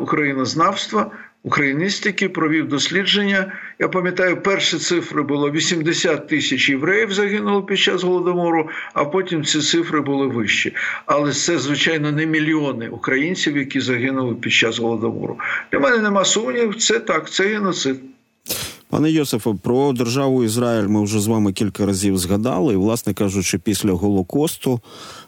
українознавства 0.02 1.12
україністики, 1.44 2.30
провів 2.30 2.68
дослідження. 2.68 3.54
Я 3.80 3.88
пам'ятаю, 3.88 4.42
перші 4.42 4.78
цифри 4.78 5.22
було 5.24 5.52
80 5.52 6.28
тисяч 6.28 6.70
євреїв 6.70 7.12
загинуло 7.14 7.64
під 7.64 7.80
час 7.80 8.04
голодомору, 8.04 8.70
а 8.94 9.06
потім 9.06 9.46
ці 9.46 9.60
цифри 9.60 10.02
були 10.02 10.28
вищі. 10.28 10.76
Але 11.06 11.34
це, 11.34 11.60
звичайно, 11.60 12.12
не 12.12 12.26
мільйони 12.26 12.90
українців, 12.90 13.58
які 13.58 13.80
загинули 13.80 14.36
під 14.36 14.54
час 14.54 14.80
голодомору. 14.80 15.38
Для 15.72 15.80
мене 15.80 15.98
нема 15.98 16.26
сумнів, 16.26 16.76
це 16.76 17.00
так, 17.00 17.30
це 17.30 17.48
геноцид. 17.48 17.98
Пане 18.92 19.12
Йосифе, 19.12 19.54
про 19.62 19.94
державу 19.94 20.44
Ізраїль 20.44 20.88
ми 20.88 21.04
вже 21.04 21.20
з 21.20 21.28
вами 21.28 21.54
кілька 21.54 21.86
разів 21.86 22.18
згадали. 22.18 22.74
І, 22.74 22.78
власне 22.78 23.14
кажучи, 23.14 23.58
після 23.58 23.92
Голокосту 23.92 24.82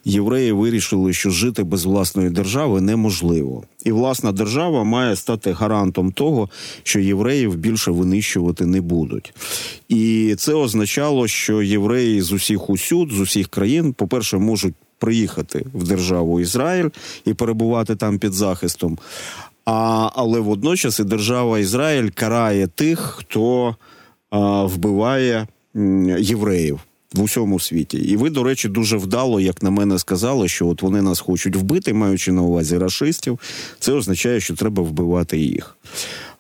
євреї 0.06 0.52
вирішили, 0.52 1.14
що 1.14 1.30
жити 1.30 1.64
без 1.64 1.86
власної 1.86 2.30
держави 2.30 2.82
неможливо, 2.82 3.64
і 3.86 3.92
власна 3.92 4.32
держава 4.32 4.84
має 4.84 5.16
стати 5.16 5.52
гарантом 5.52 6.12
того, 6.12 6.50
що 6.84 7.00
євреїв 7.00 7.56
більше 7.56 7.92
винищувати 7.92 8.66
не 8.66 8.82
будуть. 8.82 9.34
І 9.90 10.36
це 10.38 10.54
означало, 10.54 11.28
що 11.28 11.62
євреї 11.62 12.22
з 12.22 12.32
усіх 12.32 12.70
усюд, 12.70 13.12
з 13.12 13.20
усіх 13.20 13.48
країн, 13.48 13.94
по 13.94 14.08
перше, 14.08 14.38
можуть. 14.38 14.74
Приїхати 15.02 15.66
в 15.74 15.88
державу 15.88 16.40
Ізраїль 16.40 16.90
і 17.26 17.34
перебувати 17.34 17.96
там 17.96 18.20
під 18.20 18.34
захистом. 18.34 18.98
А, 19.66 20.10
Але 20.16 20.40
водночас 20.40 21.00
і 21.00 21.04
держава 21.04 21.60
Ізраїль 21.60 22.10
карає 22.10 22.68
тих, 22.68 23.00
хто 23.00 23.76
а, 24.30 24.64
вбиває 24.64 25.48
євреїв 26.20 26.80
в 27.14 27.22
усьому 27.22 27.60
світі. 27.60 27.98
І 27.98 28.18
ви, 28.18 28.30
до 28.30 28.44
речі, 28.44 28.70
дуже 28.70 28.98
вдало, 28.98 29.40
як 29.40 29.64
на 29.64 29.70
мене, 29.70 30.00
сказали, 30.00 30.48
що 30.48 30.68
от 30.68 30.82
вони 30.82 31.02
нас 31.02 31.20
хочуть 31.20 31.56
вбити, 31.56 31.94
маючи 31.94 32.32
на 32.32 32.42
увазі 32.42 32.78
расистів. 32.78 33.40
Це 33.80 33.94
означає, 33.94 34.40
що 34.40 34.56
треба 34.56 34.84
вбивати 34.84 35.38
їх. 35.38 35.78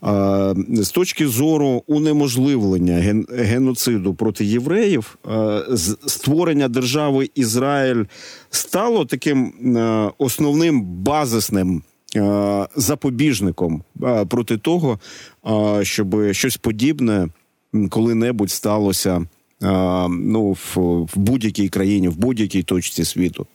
А, 0.01 0.53
З 0.69 0.89
точки 0.89 1.27
зору 1.27 1.83
унеможливлення 1.87 2.93
ген, 2.93 3.25
геноциду 3.29 4.13
проти 4.13 4.45
євреїв, 4.45 5.17
а, 5.23 5.61
створення 6.07 6.67
держави 6.67 7.29
Ізраїль 7.35 8.05
стало 8.49 9.05
таким 9.05 9.53
основним 10.17 10.81
базисним. 10.81 11.83
Е, 12.15 12.67
запобіжником 12.75 13.83
е, 14.03 14.25
проти 14.25 14.57
того, 14.57 14.99
е, 15.45 15.85
щоб 15.85 16.33
щось 16.33 16.57
подібне 16.57 17.27
коли-небудь 17.89 18.51
сталося 18.51 19.25
ну, 20.09 20.51
в, 20.51 20.75
в 21.13 21.17
будь-якій 21.17 21.69
країні, 21.69 22.07
в 22.07 22.17
будь-якій 22.17 22.63
точці 22.63 23.05
світу. 23.05 23.47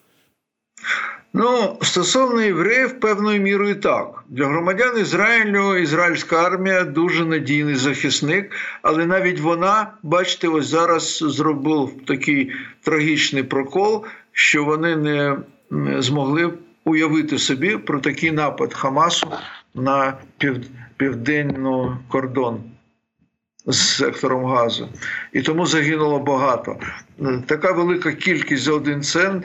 Ну, 1.32 1.76
стосовно 1.82 2.42
євреїв, 2.42 3.00
певною 3.00 3.40
мірою 3.40 3.74
так. 3.74 4.24
Для 4.28 4.46
громадян 4.46 4.98
Ізраїлю 5.00 5.76
ізраїльська 5.76 6.42
армія 6.44 6.84
дуже 6.84 7.24
надійний 7.24 7.74
захисник, 7.74 8.50
але 8.82 9.06
навіть 9.06 9.40
вона, 9.40 9.92
бачите, 10.02 10.48
ось 10.48 10.66
зараз 10.66 11.18
зробив 11.18 11.90
такий 12.06 12.52
трагічний 12.82 13.42
прокол, 13.42 14.04
що 14.32 14.64
вони 14.64 14.96
не 14.96 15.36
змогли 16.02 16.52
уявити 16.86 17.38
собі 17.38 17.76
про 17.76 18.00
такий 18.00 18.32
напад 18.32 18.74
Хамасу 18.74 19.28
на 19.74 20.14
пів, 20.38 20.56
південний 20.96 21.90
кордон 22.08 22.60
з 23.66 23.96
сектором 23.96 24.44
газу. 24.44 24.88
І 25.32 25.42
тому 25.42 25.66
загинуло 25.66 26.18
багато. 26.18 26.76
Така 27.46 27.72
велика 27.72 28.12
кількість 28.12 28.62
за 28.62 28.72
один 28.72 29.02
цен 29.02 29.42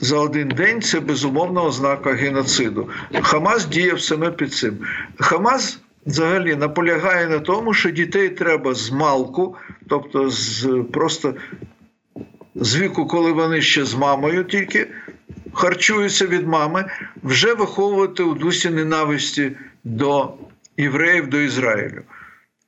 за 0.00 0.18
один 0.18 0.48
день 0.48 0.82
це 0.82 1.00
безумовна 1.00 1.62
ознака 1.62 2.12
геноциду. 2.12 2.88
Хамас 3.22 3.66
діяв 3.66 4.00
саме 4.00 4.30
під 4.30 4.52
цим. 4.52 4.78
Хамас. 5.18 5.78
Взагалі 6.06 6.56
наполягає 6.56 7.28
на 7.28 7.38
тому, 7.38 7.74
що 7.74 7.90
дітей 7.90 8.28
треба 8.28 8.74
з 8.74 8.90
малку, 8.90 9.56
тобто 9.88 10.30
з 10.30 10.84
просто 10.92 11.34
з 12.54 12.76
віку, 12.76 13.06
коли 13.06 13.32
вони 13.32 13.62
ще 13.62 13.84
з 13.84 13.94
мамою 13.94 14.44
тільки 14.44 14.88
харчуються 15.52 16.26
від 16.26 16.46
мами, 16.46 16.84
вже 17.22 17.54
виховувати 17.54 18.22
у 18.22 18.34
дусі 18.34 18.70
ненависті 18.70 19.52
до 19.84 20.34
євреїв, 20.76 21.26
до 21.26 21.40
Ізраїлю. 21.40 22.02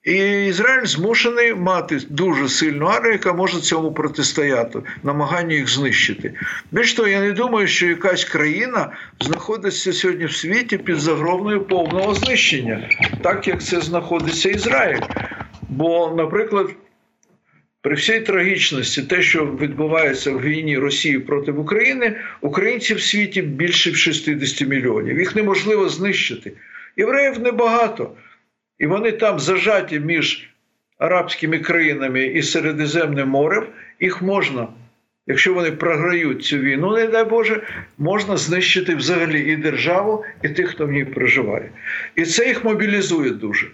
І 0.04 0.46
Ізраїль 0.46 0.86
змушений 0.86 1.54
мати 1.54 2.00
дуже 2.10 2.48
сильну 2.48 2.86
армію, 2.86 3.12
яка 3.12 3.32
може 3.32 3.60
цьому 3.60 3.92
протистояти, 3.92 4.78
намагання 5.02 5.54
їх 5.54 5.68
знищити. 5.68 6.34
Більш 6.72 6.94
того, 6.94 7.08
я 7.08 7.20
не 7.20 7.32
думаю, 7.32 7.66
що 7.66 7.86
якась 7.86 8.24
країна 8.24 8.92
знаходиться 9.20 9.92
сьогодні 9.92 10.24
в 10.24 10.32
світі 10.32 10.78
під 10.78 11.00
загрозою 11.00 11.64
повного 11.64 12.14
знищення, 12.14 12.88
так 13.22 13.48
як 13.48 13.62
це 13.62 13.80
знаходиться 13.80 14.50
Ізраїль. 14.50 15.00
Бо, 15.68 16.14
наприклад, 16.16 16.70
при 17.82 17.94
всій 17.94 18.20
трагічності, 18.20 19.02
те, 19.02 19.22
що 19.22 19.44
відбувається 19.44 20.30
в 20.30 20.42
війні 20.42 20.78
Росії 20.78 21.18
проти 21.18 21.52
України, 21.52 22.16
українців 22.40 22.96
в 22.96 23.02
світі 23.02 23.42
більше 23.42 23.94
60 23.94 24.68
мільйонів. 24.68 25.18
Їх 25.18 25.36
неможливо 25.36 25.88
знищити. 25.88 26.52
Євреїв 26.96 27.40
небагато. 27.40 28.10
І 28.78 28.86
вони 28.86 29.12
там 29.12 29.40
зажаті 29.40 30.00
між 30.00 30.48
арабськими 30.98 31.58
країнами 31.58 32.24
і 32.24 32.42
Середземним 32.42 33.28
морем. 33.28 33.66
Їх 34.00 34.22
можна, 34.22 34.68
якщо 35.26 35.54
вони 35.54 35.70
програють 35.70 36.44
цю 36.44 36.58
війну, 36.58 36.96
не 36.96 37.06
дай 37.06 37.24
Боже, 37.24 37.62
можна 37.98 38.36
знищити 38.36 38.94
взагалі 38.94 39.52
і 39.52 39.56
державу, 39.56 40.24
і 40.42 40.48
тих, 40.48 40.68
хто 40.68 40.86
в 40.86 40.92
ній 40.92 41.04
проживає. 41.04 41.70
І 42.16 42.24
це 42.24 42.48
їх 42.48 42.64
мобілізує 42.64 43.30
дуже. 43.30 43.66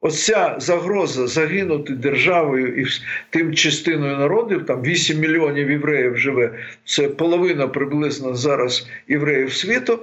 Оця 0.00 0.56
загроза 0.58 1.26
загинути 1.26 1.92
державою 1.92 2.80
і 2.82 2.86
тим 3.30 3.54
частиною 3.54 4.16
народів, 4.16 4.66
там 4.66 4.82
8 4.82 5.18
мільйонів 5.18 5.70
євреїв 5.70 6.16
живе, 6.16 6.58
це 6.84 7.08
половина 7.08 7.68
приблизно 7.68 8.34
зараз 8.34 8.88
євреїв 9.08 9.52
світу. 9.52 9.98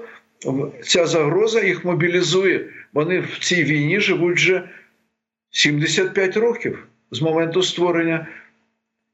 Ця 0.83 1.05
загроза 1.05 1.61
їх 1.61 1.85
мобілізує. 1.85 2.65
Вони 2.93 3.19
в 3.19 3.39
цій 3.39 3.63
війні 3.63 3.99
живуть 3.99 4.35
вже 4.35 4.69
75 5.51 6.37
років 6.37 6.87
з 7.11 7.21
моменту 7.21 7.63
створення. 7.63 8.27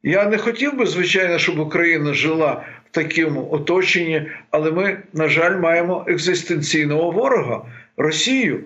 Я 0.04 0.26
не 0.26 0.38
хотів 0.38 0.78
би, 0.78 0.86
звичайно, 0.86 1.38
щоб 1.38 1.60
Україна 1.60 2.14
жила 2.14 2.66
в 2.92 2.92
такому 2.92 3.52
оточенні, 3.52 4.32
але 4.52 4.72
ми, 4.72 4.98
на 5.14 5.28
жаль, 5.30 5.60
маємо 5.60 6.06
екзистенційного 6.08 7.12
ворога 7.12 7.62
Росію. 7.98 8.64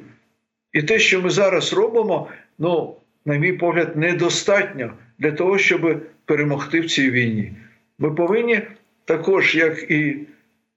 І 0.77 0.83
те, 0.83 0.99
що 0.99 1.21
ми 1.21 1.29
зараз 1.29 1.73
робимо, 1.73 2.27
ну, 2.59 2.95
на 3.25 3.37
мій 3.37 3.53
погляд, 3.53 3.97
недостатньо 3.97 4.93
для 5.19 5.31
того, 5.31 5.57
щоб 5.57 6.01
перемогти 6.25 6.79
в 6.79 6.89
цій 6.89 7.11
війні. 7.11 7.53
Ми 7.99 8.11
повинні 8.11 8.61
також, 9.05 9.55
як 9.55 9.91
і 9.91 10.19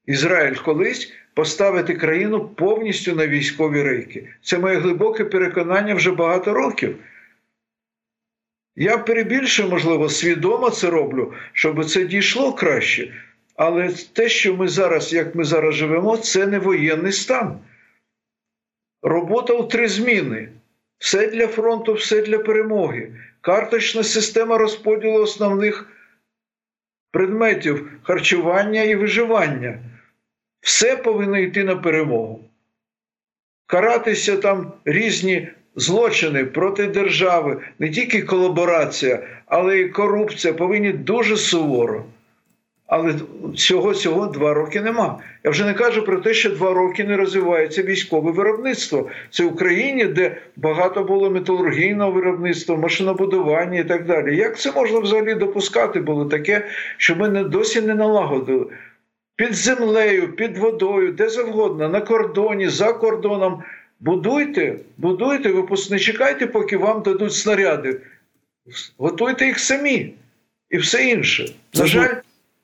Ізраїль 0.06 0.54
колись, 0.54 1.12
поставити 1.34 1.94
країну 1.94 2.48
повністю 2.48 3.14
на 3.14 3.26
військові 3.26 3.82
рейки. 3.82 4.28
Це 4.42 4.58
моє 4.58 4.76
глибоке 4.76 5.24
переконання 5.24 5.94
вже 5.94 6.10
багато 6.10 6.54
років. 6.54 6.96
Я 8.76 8.98
перебільшую, 8.98 9.68
можливо, 9.68 10.08
свідомо 10.08 10.70
це 10.70 10.90
роблю, 10.90 11.32
щоб 11.52 11.84
це 11.84 12.04
дійшло 12.04 12.52
краще. 12.52 13.12
Але 13.56 13.90
те, 14.12 14.28
що 14.28 14.56
ми 14.56 14.68
зараз, 14.68 15.12
як 15.12 15.34
ми 15.34 15.44
зараз 15.44 15.74
живемо, 15.74 16.16
це 16.16 16.46
не 16.46 16.58
воєнний 16.58 17.12
стан. 17.12 17.58
Робота 19.02 19.52
у 19.52 19.64
три 19.64 19.88
зміни. 19.88 20.48
Все 20.98 21.26
для 21.26 21.46
фронту, 21.46 21.94
все 21.94 22.22
для 22.22 22.38
перемоги. 22.38 23.12
Карточна 23.40 24.02
система 24.02 24.58
розподілу 24.58 25.22
основних 25.22 25.86
предметів 27.10 27.90
харчування 28.02 28.82
і 28.82 28.94
виживання. 28.94 29.78
Все 30.60 30.96
повинно 30.96 31.38
йти 31.38 31.64
на 31.64 31.76
перемогу. 31.76 32.44
Каратися 33.66 34.36
там 34.36 34.72
різні 34.84 35.48
злочини 35.76 36.44
проти 36.44 36.86
держави, 36.86 37.62
не 37.78 37.90
тільки 37.90 38.22
колаборація, 38.22 39.28
але 39.46 39.78
й 39.78 39.88
корупція 39.88 40.54
повинні 40.54 40.92
дуже 40.92 41.36
суворо. 41.36 42.04
Але 42.90 43.14
цього 43.56 43.94
цього 43.94 44.26
два 44.26 44.54
роки 44.54 44.80
нема. 44.80 45.18
Я 45.44 45.50
вже 45.50 45.64
не 45.64 45.74
кажу 45.74 46.04
про 46.04 46.20
те, 46.20 46.34
що 46.34 46.50
два 46.50 46.74
роки 46.74 47.04
не 47.04 47.16
розвивається 47.16 47.82
військове 47.82 48.32
виробництво. 48.32 49.08
Це 49.30 49.44
в 49.44 49.52
Україні, 49.52 50.04
де 50.04 50.36
багато 50.56 51.04
було 51.04 51.30
металургійного 51.30 52.10
виробництва, 52.10 52.76
машинобудування 52.76 53.78
і 53.78 53.84
так 53.84 54.06
далі. 54.06 54.36
Як 54.36 54.58
це 54.58 54.72
можна 54.72 54.98
взагалі 54.98 55.34
допускати 55.34 56.00
було 56.00 56.24
таке, 56.24 56.66
що 56.96 57.16
ми 57.16 57.28
не 57.28 57.44
досі 57.44 57.80
не 57.80 57.94
налагодили? 57.94 58.66
Під 59.36 59.54
землею, 59.54 60.32
під 60.32 60.58
водою, 60.58 61.12
де 61.12 61.28
завгодно, 61.28 61.88
на 61.88 62.00
кордоні, 62.00 62.68
за 62.68 62.92
кордоном. 62.92 63.62
Будуйте, 64.00 64.76
будуйте, 64.98 65.48
ви 65.48 65.76
не 65.90 65.98
чекайте, 65.98 66.46
поки 66.46 66.76
вам 66.76 67.02
дадуть 67.02 67.32
снаряди. 67.32 68.00
Готуйте 68.98 69.46
їх 69.46 69.58
самі 69.58 70.14
і 70.70 70.78
все 70.78 71.04
інше. 71.04 71.48
На 71.74 71.86
жаль, 71.86 72.14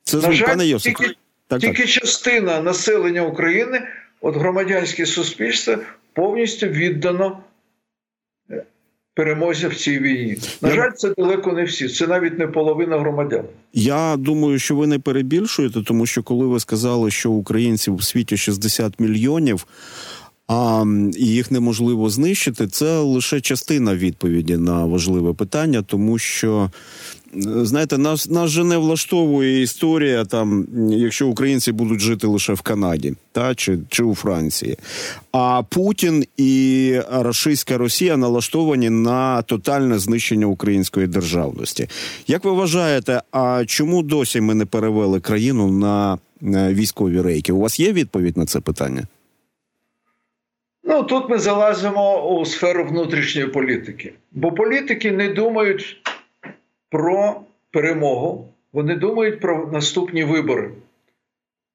це 0.06 0.16
на 0.16 0.32
жаль, 0.32 0.46
пане 0.46 0.66
Йосип. 0.66 0.96
тільки, 0.98 1.14
Так, 1.48 1.60
тільки 1.60 1.82
так. 1.82 1.88
частина 1.90 2.60
населення 2.60 3.22
України, 3.22 3.80
от 4.20 4.36
громадянське 4.36 5.06
суспільство, 5.06 5.76
повністю 6.12 6.66
віддано 6.66 7.38
е, 8.50 8.64
перемозі 9.14 9.66
в 9.68 9.76
цій 9.76 9.98
війні. 9.98 10.36
На 10.62 10.68
Я- 10.68 10.74
жаль, 10.74 10.90
це 10.90 11.14
далеко 11.18 11.52
не 11.52 11.64
всі, 11.64 11.88
це 11.88 12.06
навіть 12.06 12.38
не 12.38 12.46
половина 12.46 12.98
громадян. 12.98 13.44
Я 13.72 14.16
думаю, 14.18 14.58
що 14.58 14.76
ви 14.76 14.86
не 14.86 14.98
перебільшуєте, 14.98 15.82
тому 15.82 16.06
що 16.06 16.22
коли 16.22 16.46
ви 16.46 16.60
сказали, 16.60 17.10
що 17.10 17.30
українців 17.30 17.94
у 17.94 18.00
світі 18.00 18.36
60 18.36 19.00
мільйонів. 19.00 19.66
А 20.48 20.85
їх 21.16 21.50
неможливо 21.50 22.11
знищити. 22.11 22.66
Це 22.66 22.98
лише 22.98 23.40
частина 23.40 23.94
відповіді 23.94 24.56
на 24.56 24.85
важливе 24.85 25.32
питання, 25.32 25.82
тому 25.82 26.18
що 26.18 26.70
е, 27.37 27.40
знаєте, 27.42 27.98
нас 27.98 28.30
нас 28.30 28.50
же 28.50 28.64
не 28.64 28.76
влаштовує 28.76 29.62
історія 29.62 30.24
там, 30.24 30.66
якщо 30.90 31.28
українці 31.28 31.72
будуть 31.72 32.00
жити 32.00 32.26
лише 32.26 32.52
в 32.52 32.61
Канаді, 32.61 33.14
та 33.32 33.54
чи, 33.54 33.78
чи 33.88 34.02
у 34.02 34.14
Франції. 34.14 34.76
А 35.32 35.62
Путін 35.62 36.24
і 36.37 36.94
рашистська 37.11 37.78
Росія 37.78 38.16
налаштовані 38.16 38.90
на 38.90 39.42
тотальне 39.42 39.98
знищення 39.98 40.46
української 40.46 41.06
державності. 41.06 41.88
Як 42.26 42.44
ви 42.44 42.50
вважаєте, 42.50 43.22
а 43.30 43.64
чому 43.66 44.02
досі 44.02 44.40
ми 44.40 44.54
не 44.54 44.64
перевели 44.64 45.20
країну 45.20 45.72
на 45.72 46.18
е, 46.42 46.74
військові 46.74 47.20
рейки? 47.20 47.52
У 47.52 47.59
вас 47.59 47.80
є 47.80 47.92
відповідь 47.92 48.37
на 48.37 48.46
це 48.46 48.61
питання? 48.61 49.06
Ну 50.88 51.03
тут 51.03 51.29
ми 51.29 51.38
залазимо 51.38 52.37
у 52.38 52.44
сферу 52.44 52.85
внутрішньої 52.85 53.49
політики, 53.49 54.12
бо 54.33 54.53
політики 54.53 55.12
не 55.12 55.29
думають 55.29 55.96
про 56.90 57.40
перемогу, 57.70 58.49
вони 58.72 58.94
думають 58.94 59.40
про 59.40 59.68
наступні 59.72 60.25
вибори. 60.25 60.70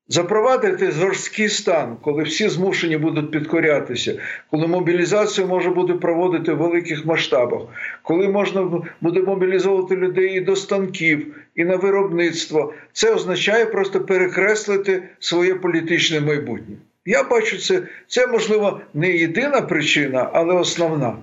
Запровадити 0.08 0.92
жорсткий 0.92 1.50
стан, 1.50 1.98
коли 2.02 2.24
всі 2.24 2.50
змушені 2.50 2.98
будуть 2.98 3.32
підкорятися, 3.32 4.20
коли 4.52 4.68
мобілізацію 4.68 5.48
може 5.48 5.70
бути 5.70 5.94
проводити 5.94 6.54
в 6.54 6.58
великих 6.58 7.06
масштабах, 7.06 7.62
коли 8.04 8.30
можна 8.30 8.84
буде 9.02 9.22
мобілізовувати 9.22 9.96
людей 9.96 10.38
і 10.38 10.42
до 10.42 10.56
станків, 10.56 11.36
і 11.56 11.66
на 11.66 11.76
виробництво, 11.76 12.74
це 12.94 13.14
означає 13.14 13.66
просто 13.66 14.02
перекреслити 14.02 15.04
своє 15.20 15.56
політичне 15.56 16.22
майбутнє. 16.22 16.76
Я 17.06 17.24
бачу 17.24 17.58
це, 17.58 17.88
це 18.08 18.28
можливо 18.28 18.82
не 18.94 19.18
єдина 19.18 19.62
причина, 19.62 20.30
але 20.34 20.54
основна. 20.54 21.18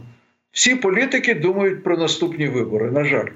Всі 0.50 0.74
політики 0.74 1.34
думають 1.34 1.84
про 1.84 1.96
наступні 1.96 2.48
вибори, 2.48 2.90
на 2.90 3.04
жаль. 3.04 3.28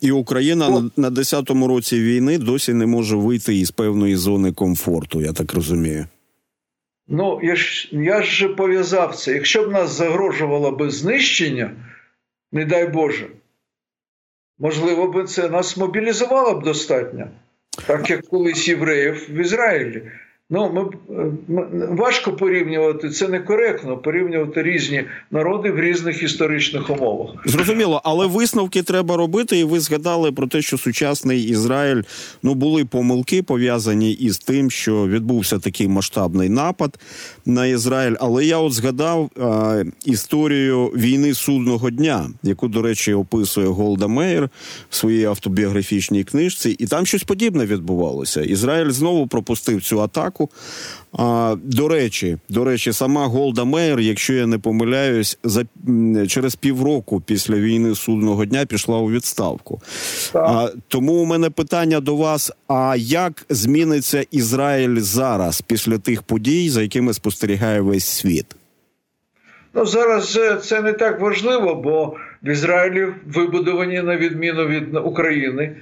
І 0.00 0.10
Україна 0.10 0.68
О. 0.68 0.80
на, 0.80 0.90
на 0.96 1.10
10-му 1.10 1.68
році 1.68 2.00
війни 2.00 2.38
досі 2.38 2.74
не 2.74 2.86
може 2.86 3.16
вийти 3.16 3.54
із 3.54 3.70
певної 3.70 4.16
зони 4.16 4.52
комфорту, 4.52 5.20
я 5.20 5.32
так 5.32 5.54
розумію. 5.54 6.06
Ну, 7.08 7.40
я 7.42 7.56
ж, 7.56 7.88
я 7.92 8.22
ж 8.22 8.48
пов'язав 8.48 9.16
це. 9.16 9.32
Якщо 9.32 9.62
б 9.62 9.72
нас 9.72 9.90
загрожувало 9.90 10.70
би 10.70 10.90
знищення, 10.90 11.70
не 12.52 12.64
дай 12.64 12.86
Боже, 12.86 13.26
можливо 14.58 15.06
б 15.06 15.28
це 15.28 15.48
нас 15.48 15.76
мобілізувало 15.76 16.54
б 16.54 16.64
достатньо, 16.64 17.28
так 17.86 18.10
як 18.10 18.26
колись 18.26 18.68
євреїв 18.68 19.26
в 19.30 19.36
Ізраїлі. 19.36 20.02
Ну, 20.50 20.72
ми, 20.74 20.84
ми, 21.48 21.86
важко 21.86 22.32
порівнювати, 22.32 23.10
це 23.10 23.28
некоректно 23.28 23.96
порівнювати 23.96 24.62
різні 24.62 25.04
народи 25.30 25.70
в 25.70 25.80
різних 25.80 26.22
історичних 26.22 26.90
умовах. 26.90 27.30
Зрозуміло, 27.44 28.00
але 28.04 28.26
висновки 28.26 28.82
треба 28.82 29.16
робити. 29.16 29.58
І 29.58 29.64
ви 29.64 29.80
згадали 29.80 30.32
про 30.32 30.46
те, 30.46 30.62
що 30.62 30.78
сучасний 30.78 31.42
Ізраїль 31.42 32.02
ну 32.42 32.54
були 32.54 32.84
помилки 32.84 33.42
пов'язані 33.42 34.12
із 34.12 34.38
тим, 34.38 34.70
що 34.70 35.06
відбувся 35.08 35.58
такий 35.58 35.88
масштабний 35.88 36.48
напад 36.48 36.98
на 37.46 37.66
Ізраїль. 37.66 38.14
Але 38.20 38.44
я 38.44 38.58
от 38.58 38.72
згадав 38.72 39.30
е, 39.38 39.84
історію 40.04 40.86
війни 40.86 41.34
судного 41.34 41.90
дня, 41.90 42.30
яку, 42.42 42.68
до 42.68 42.82
речі, 42.82 43.14
описує 43.14 43.66
Голда 43.66 44.06
Меєр 44.06 44.50
в 44.90 44.96
своїй 44.96 45.24
автобіографічній 45.24 46.24
книжці, 46.24 46.70
і 46.70 46.86
там 46.86 47.06
щось 47.06 47.22
подібне 47.22 47.66
відбувалося. 47.66 48.42
Ізраїль 48.42 48.90
знову 48.90 49.26
пропустив 49.26 49.82
цю 49.82 50.00
атаку. 50.02 50.41
А, 51.18 51.56
до 51.62 51.88
речі, 51.88 52.38
до 52.48 52.64
речі, 52.64 52.92
сама 52.92 53.26
Голда 53.26 53.64
Меєр, 53.64 54.00
якщо 54.00 54.32
я 54.34 54.46
не 54.46 54.58
помиляюсь, 54.58 55.38
за 55.44 55.64
через 56.28 56.54
півроку 56.54 57.20
після 57.20 57.54
війни 57.54 57.94
судного 57.94 58.44
дня 58.44 58.66
пішла 58.66 58.98
у 58.98 59.10
відставку. 59.10 59.80
Так. 60.32 60.44
А, 60.46 60.68
тому 60.88 61.12
у 61.12 61.24
мене 61.24 61.50
питання 61.50 62.00
до 62.00 62.16
вас: 62.16 62.52
а 62.68 62.94
як 62.98 63.46
зміниться 63.50 64.24
Ізраїль 64.30 65.00
зараз 65.00 65.60
після 65.60 65.98
тих 65.98 66.22
подій, 66.22 66.70
за 66.70 66.82
якими 66.82 67.14
спостерігає 67.14 67.80
весь 67.80 68.08
світ? 68.08 68.46
Ну, 69.74 69.86
зараз 69.86 70.38
це 70.62 70.80
не 70.82 70.92
так 70.92 71.20
важливо, 71.20 71.74
бо 71.74 72.16
в 72.42 72.48
Ізраїлі 72.48 73.08
вибудовані, 73.26 74.02
на 74.02 74.16
відміну 74.16 74.66
від 74.66 74.96
України, 74.96 75.76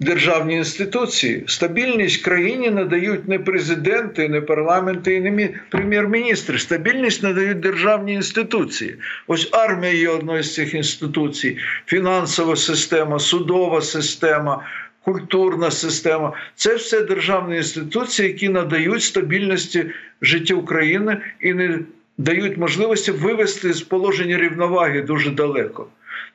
державні 0.00 0.54
інституції. 0.56 1.44
Стабільність 1.46 2.24
країні 2.24 2.70
надають 2.70 3.28
не 3.28 3.38
президенти, 3.38 4.28
не 4.28 4.40
парламенти 4.40 5.14
і 5.14 5.20
не 5.20 5.30
мі- 5.30 5.54
прем'єр-міністри. 5.70 6.58
Стабільність 6.58 7.22
надають 7.22 7.60
державні 7.60 8.12
інституції. 8.14 8.96
Ось 9.26 9.48
армія 9.52 9.92
є 9.92 10.08
одною 10.08 10.42
з 10.42 10.54
цих 10.54 10.74
інституцій, 10.74 11.56
фінансова 11.86 12.56
система, 12.56 13.18
судова 13.18 13.80
система. 13.80 14.64
Культурна 15.04 15.70
система 15.70 16.32
це 16.54 16.74
все 16.74 17.00
державні 17.00 17.56
інституції, 17.56 18.28
які 18.28 18.48
надають 18.48 19.02
стабільності 19.02 19.84
життю 20.22 20.58
України 20.58 21.18
і 21.40 21.54
не 21.54 21.78
дають 22.18 22.56
можливості 22.56 23.12
вивести 23.12 23.72
з 23.72 23.82
положення 23.82 24.38
рівноваги 24.38 25.02
дуже 25.02 25.30
далеко. 25.30 25.86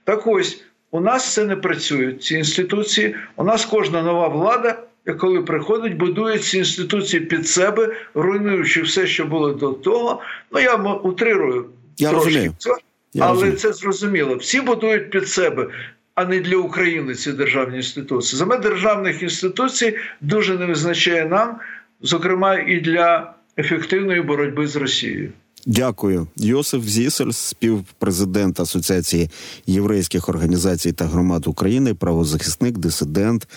Так 0.04 0.28
ось 0.28 0.64
у 0.92 1.00
нас 1.00 1.34
це 1.34 1.46
не 1.46 1.56
працює. 1.56 2.14
Ці 2.14 2.36
інституції. 2.36 3.16
У 3.36 3.44
нас 3.44 3.66
кожна 3.66 4.02
нова 4.02 4.28
влада, 4.28 4.84
коли 5.20 5.42
приходить, 5.42 5.98
будує 5.98 6.38
ці 6.40 6.58
інституції 6.58 7.26
під 7.26 7.48
себе, 7.48 7.96
руйнуючи 8.14 8.82
все, 8.82 9.08
що 9.08 9.26
було 9.26 9.54
до 9.54 9.74
того. 9.74 10.22
Ну 10.52 10.60
я 10.60 10.76
утрирую 10.76 11.66
Я 11.98 12.10
трошки 12.10 12.26
розумію. 12.30 12.54
це, 12.58 12.70
Я 13.14 13.24
але 13.24 13.34
розумію. 13.34 13.58
це 13.58 13.74
зрозуміло. 13.74 14.36
Всі 14.36 14.62
будують 14.62 15.10
під 15.10 15.28
себе. 15.28 15.68
А 16.16 16.26
не 16.26 16.40
для 16.40 16.58
України 16.58 17.16
ці 17.16 17.32
державні 17.32 17.78
інституції. 17.78 18.40
Саме 18.40 18.58
державних 18.58 19.24
інституцій 19.24 19.98
дуже 20.22 20.58
не 20.58 20.66
визначає 20.66 21.26
нам, 21.26 21.60
зокрема 22.02 22.56
і 22.60 22.80
для 22.80 23.34
ефективної 23.58 24.22
боротьби 24.22 24.68
з 24.68 24.76
Росією. 24.76 25.32
Дякую, 25.66 26.28
Йосиф 26.36 26.88
Зісель, 26.88 27.32
співпрезидент 27.32 28.60
Асоціації 28.60 29.30
єврейських 29.68 30.30
організацій 30.30 30.92
та 30.92 31.06
громад 31.06 31.48
України, 31.48 31.94
правозахисник, 31.94 32.78
дисидент. 32.78 33.48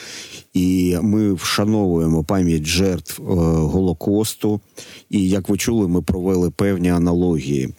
І 0.55 0.97
ми 1.03 1.33
вшановуємо 1.33 2.25
пам'ять 2.25 2.65
жертв 2.65 3.23
е, 3.23 3.25
Голокосту. 3.59 4.61
І 5.11 5.29
як 5.29 5.49
ви 5.49 5.57
чули, 5.57 5.89
ми 5.89 6.03
провели 6.03 6.51
певні 6.51 6.89
аналогії 6.89 7.75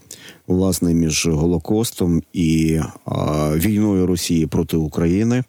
власне 0.47 0.93
між 0.93 1.27
Голокостом 1.27 2.23
і 2.33 2.73
е, 2.73 2.91
війною 3.55 4.07
Росії 4.07 4.47
проти 4.47 4.77
України. 4.77 5.43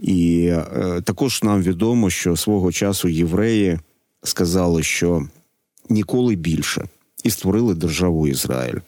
І 0.00 0.46
е, 0.46 1.00
також 1.04 1.42
нам 1.42 1.62
відомо, 1.62 2.10
що 2.10 2.36
свого 2.36 2.72
часу 2.72 3.08
євреї 3.08 3.78
сказали, 4.22 4.82
що 4.82 5.28
ніколи 5.88 6.34
більше 6.34 6.88
і 7.26 7.30
створили 7.30 7.74
державу 7.74 8.28
Ізраїль. 8.28 8.80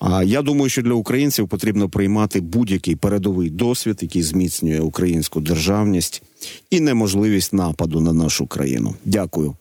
А 0.00 0.22
я 0.22 0.42
думаю, 0.42 0.68
що 0.68 0.82
для 0.82 0.92
українців 0.92 1.48
потрібно 1.48 1.88
приймати 1.88 2.40
будь-який 2.40 2.96
передовий 2.96 3.50
досвід, 3.50 3.98
який 4.00 4.22
зміцнює 4.22 4.80
українську 4.80 5.40
державність 5.40 6.22
і 6.70 6.80
неможливість 6.80 7.52
нападу 7.52 8.00
на 8.00 8.12
нашу 8.12 8.46
країну. 8.46 8.94
Дякую. 9.04 9.52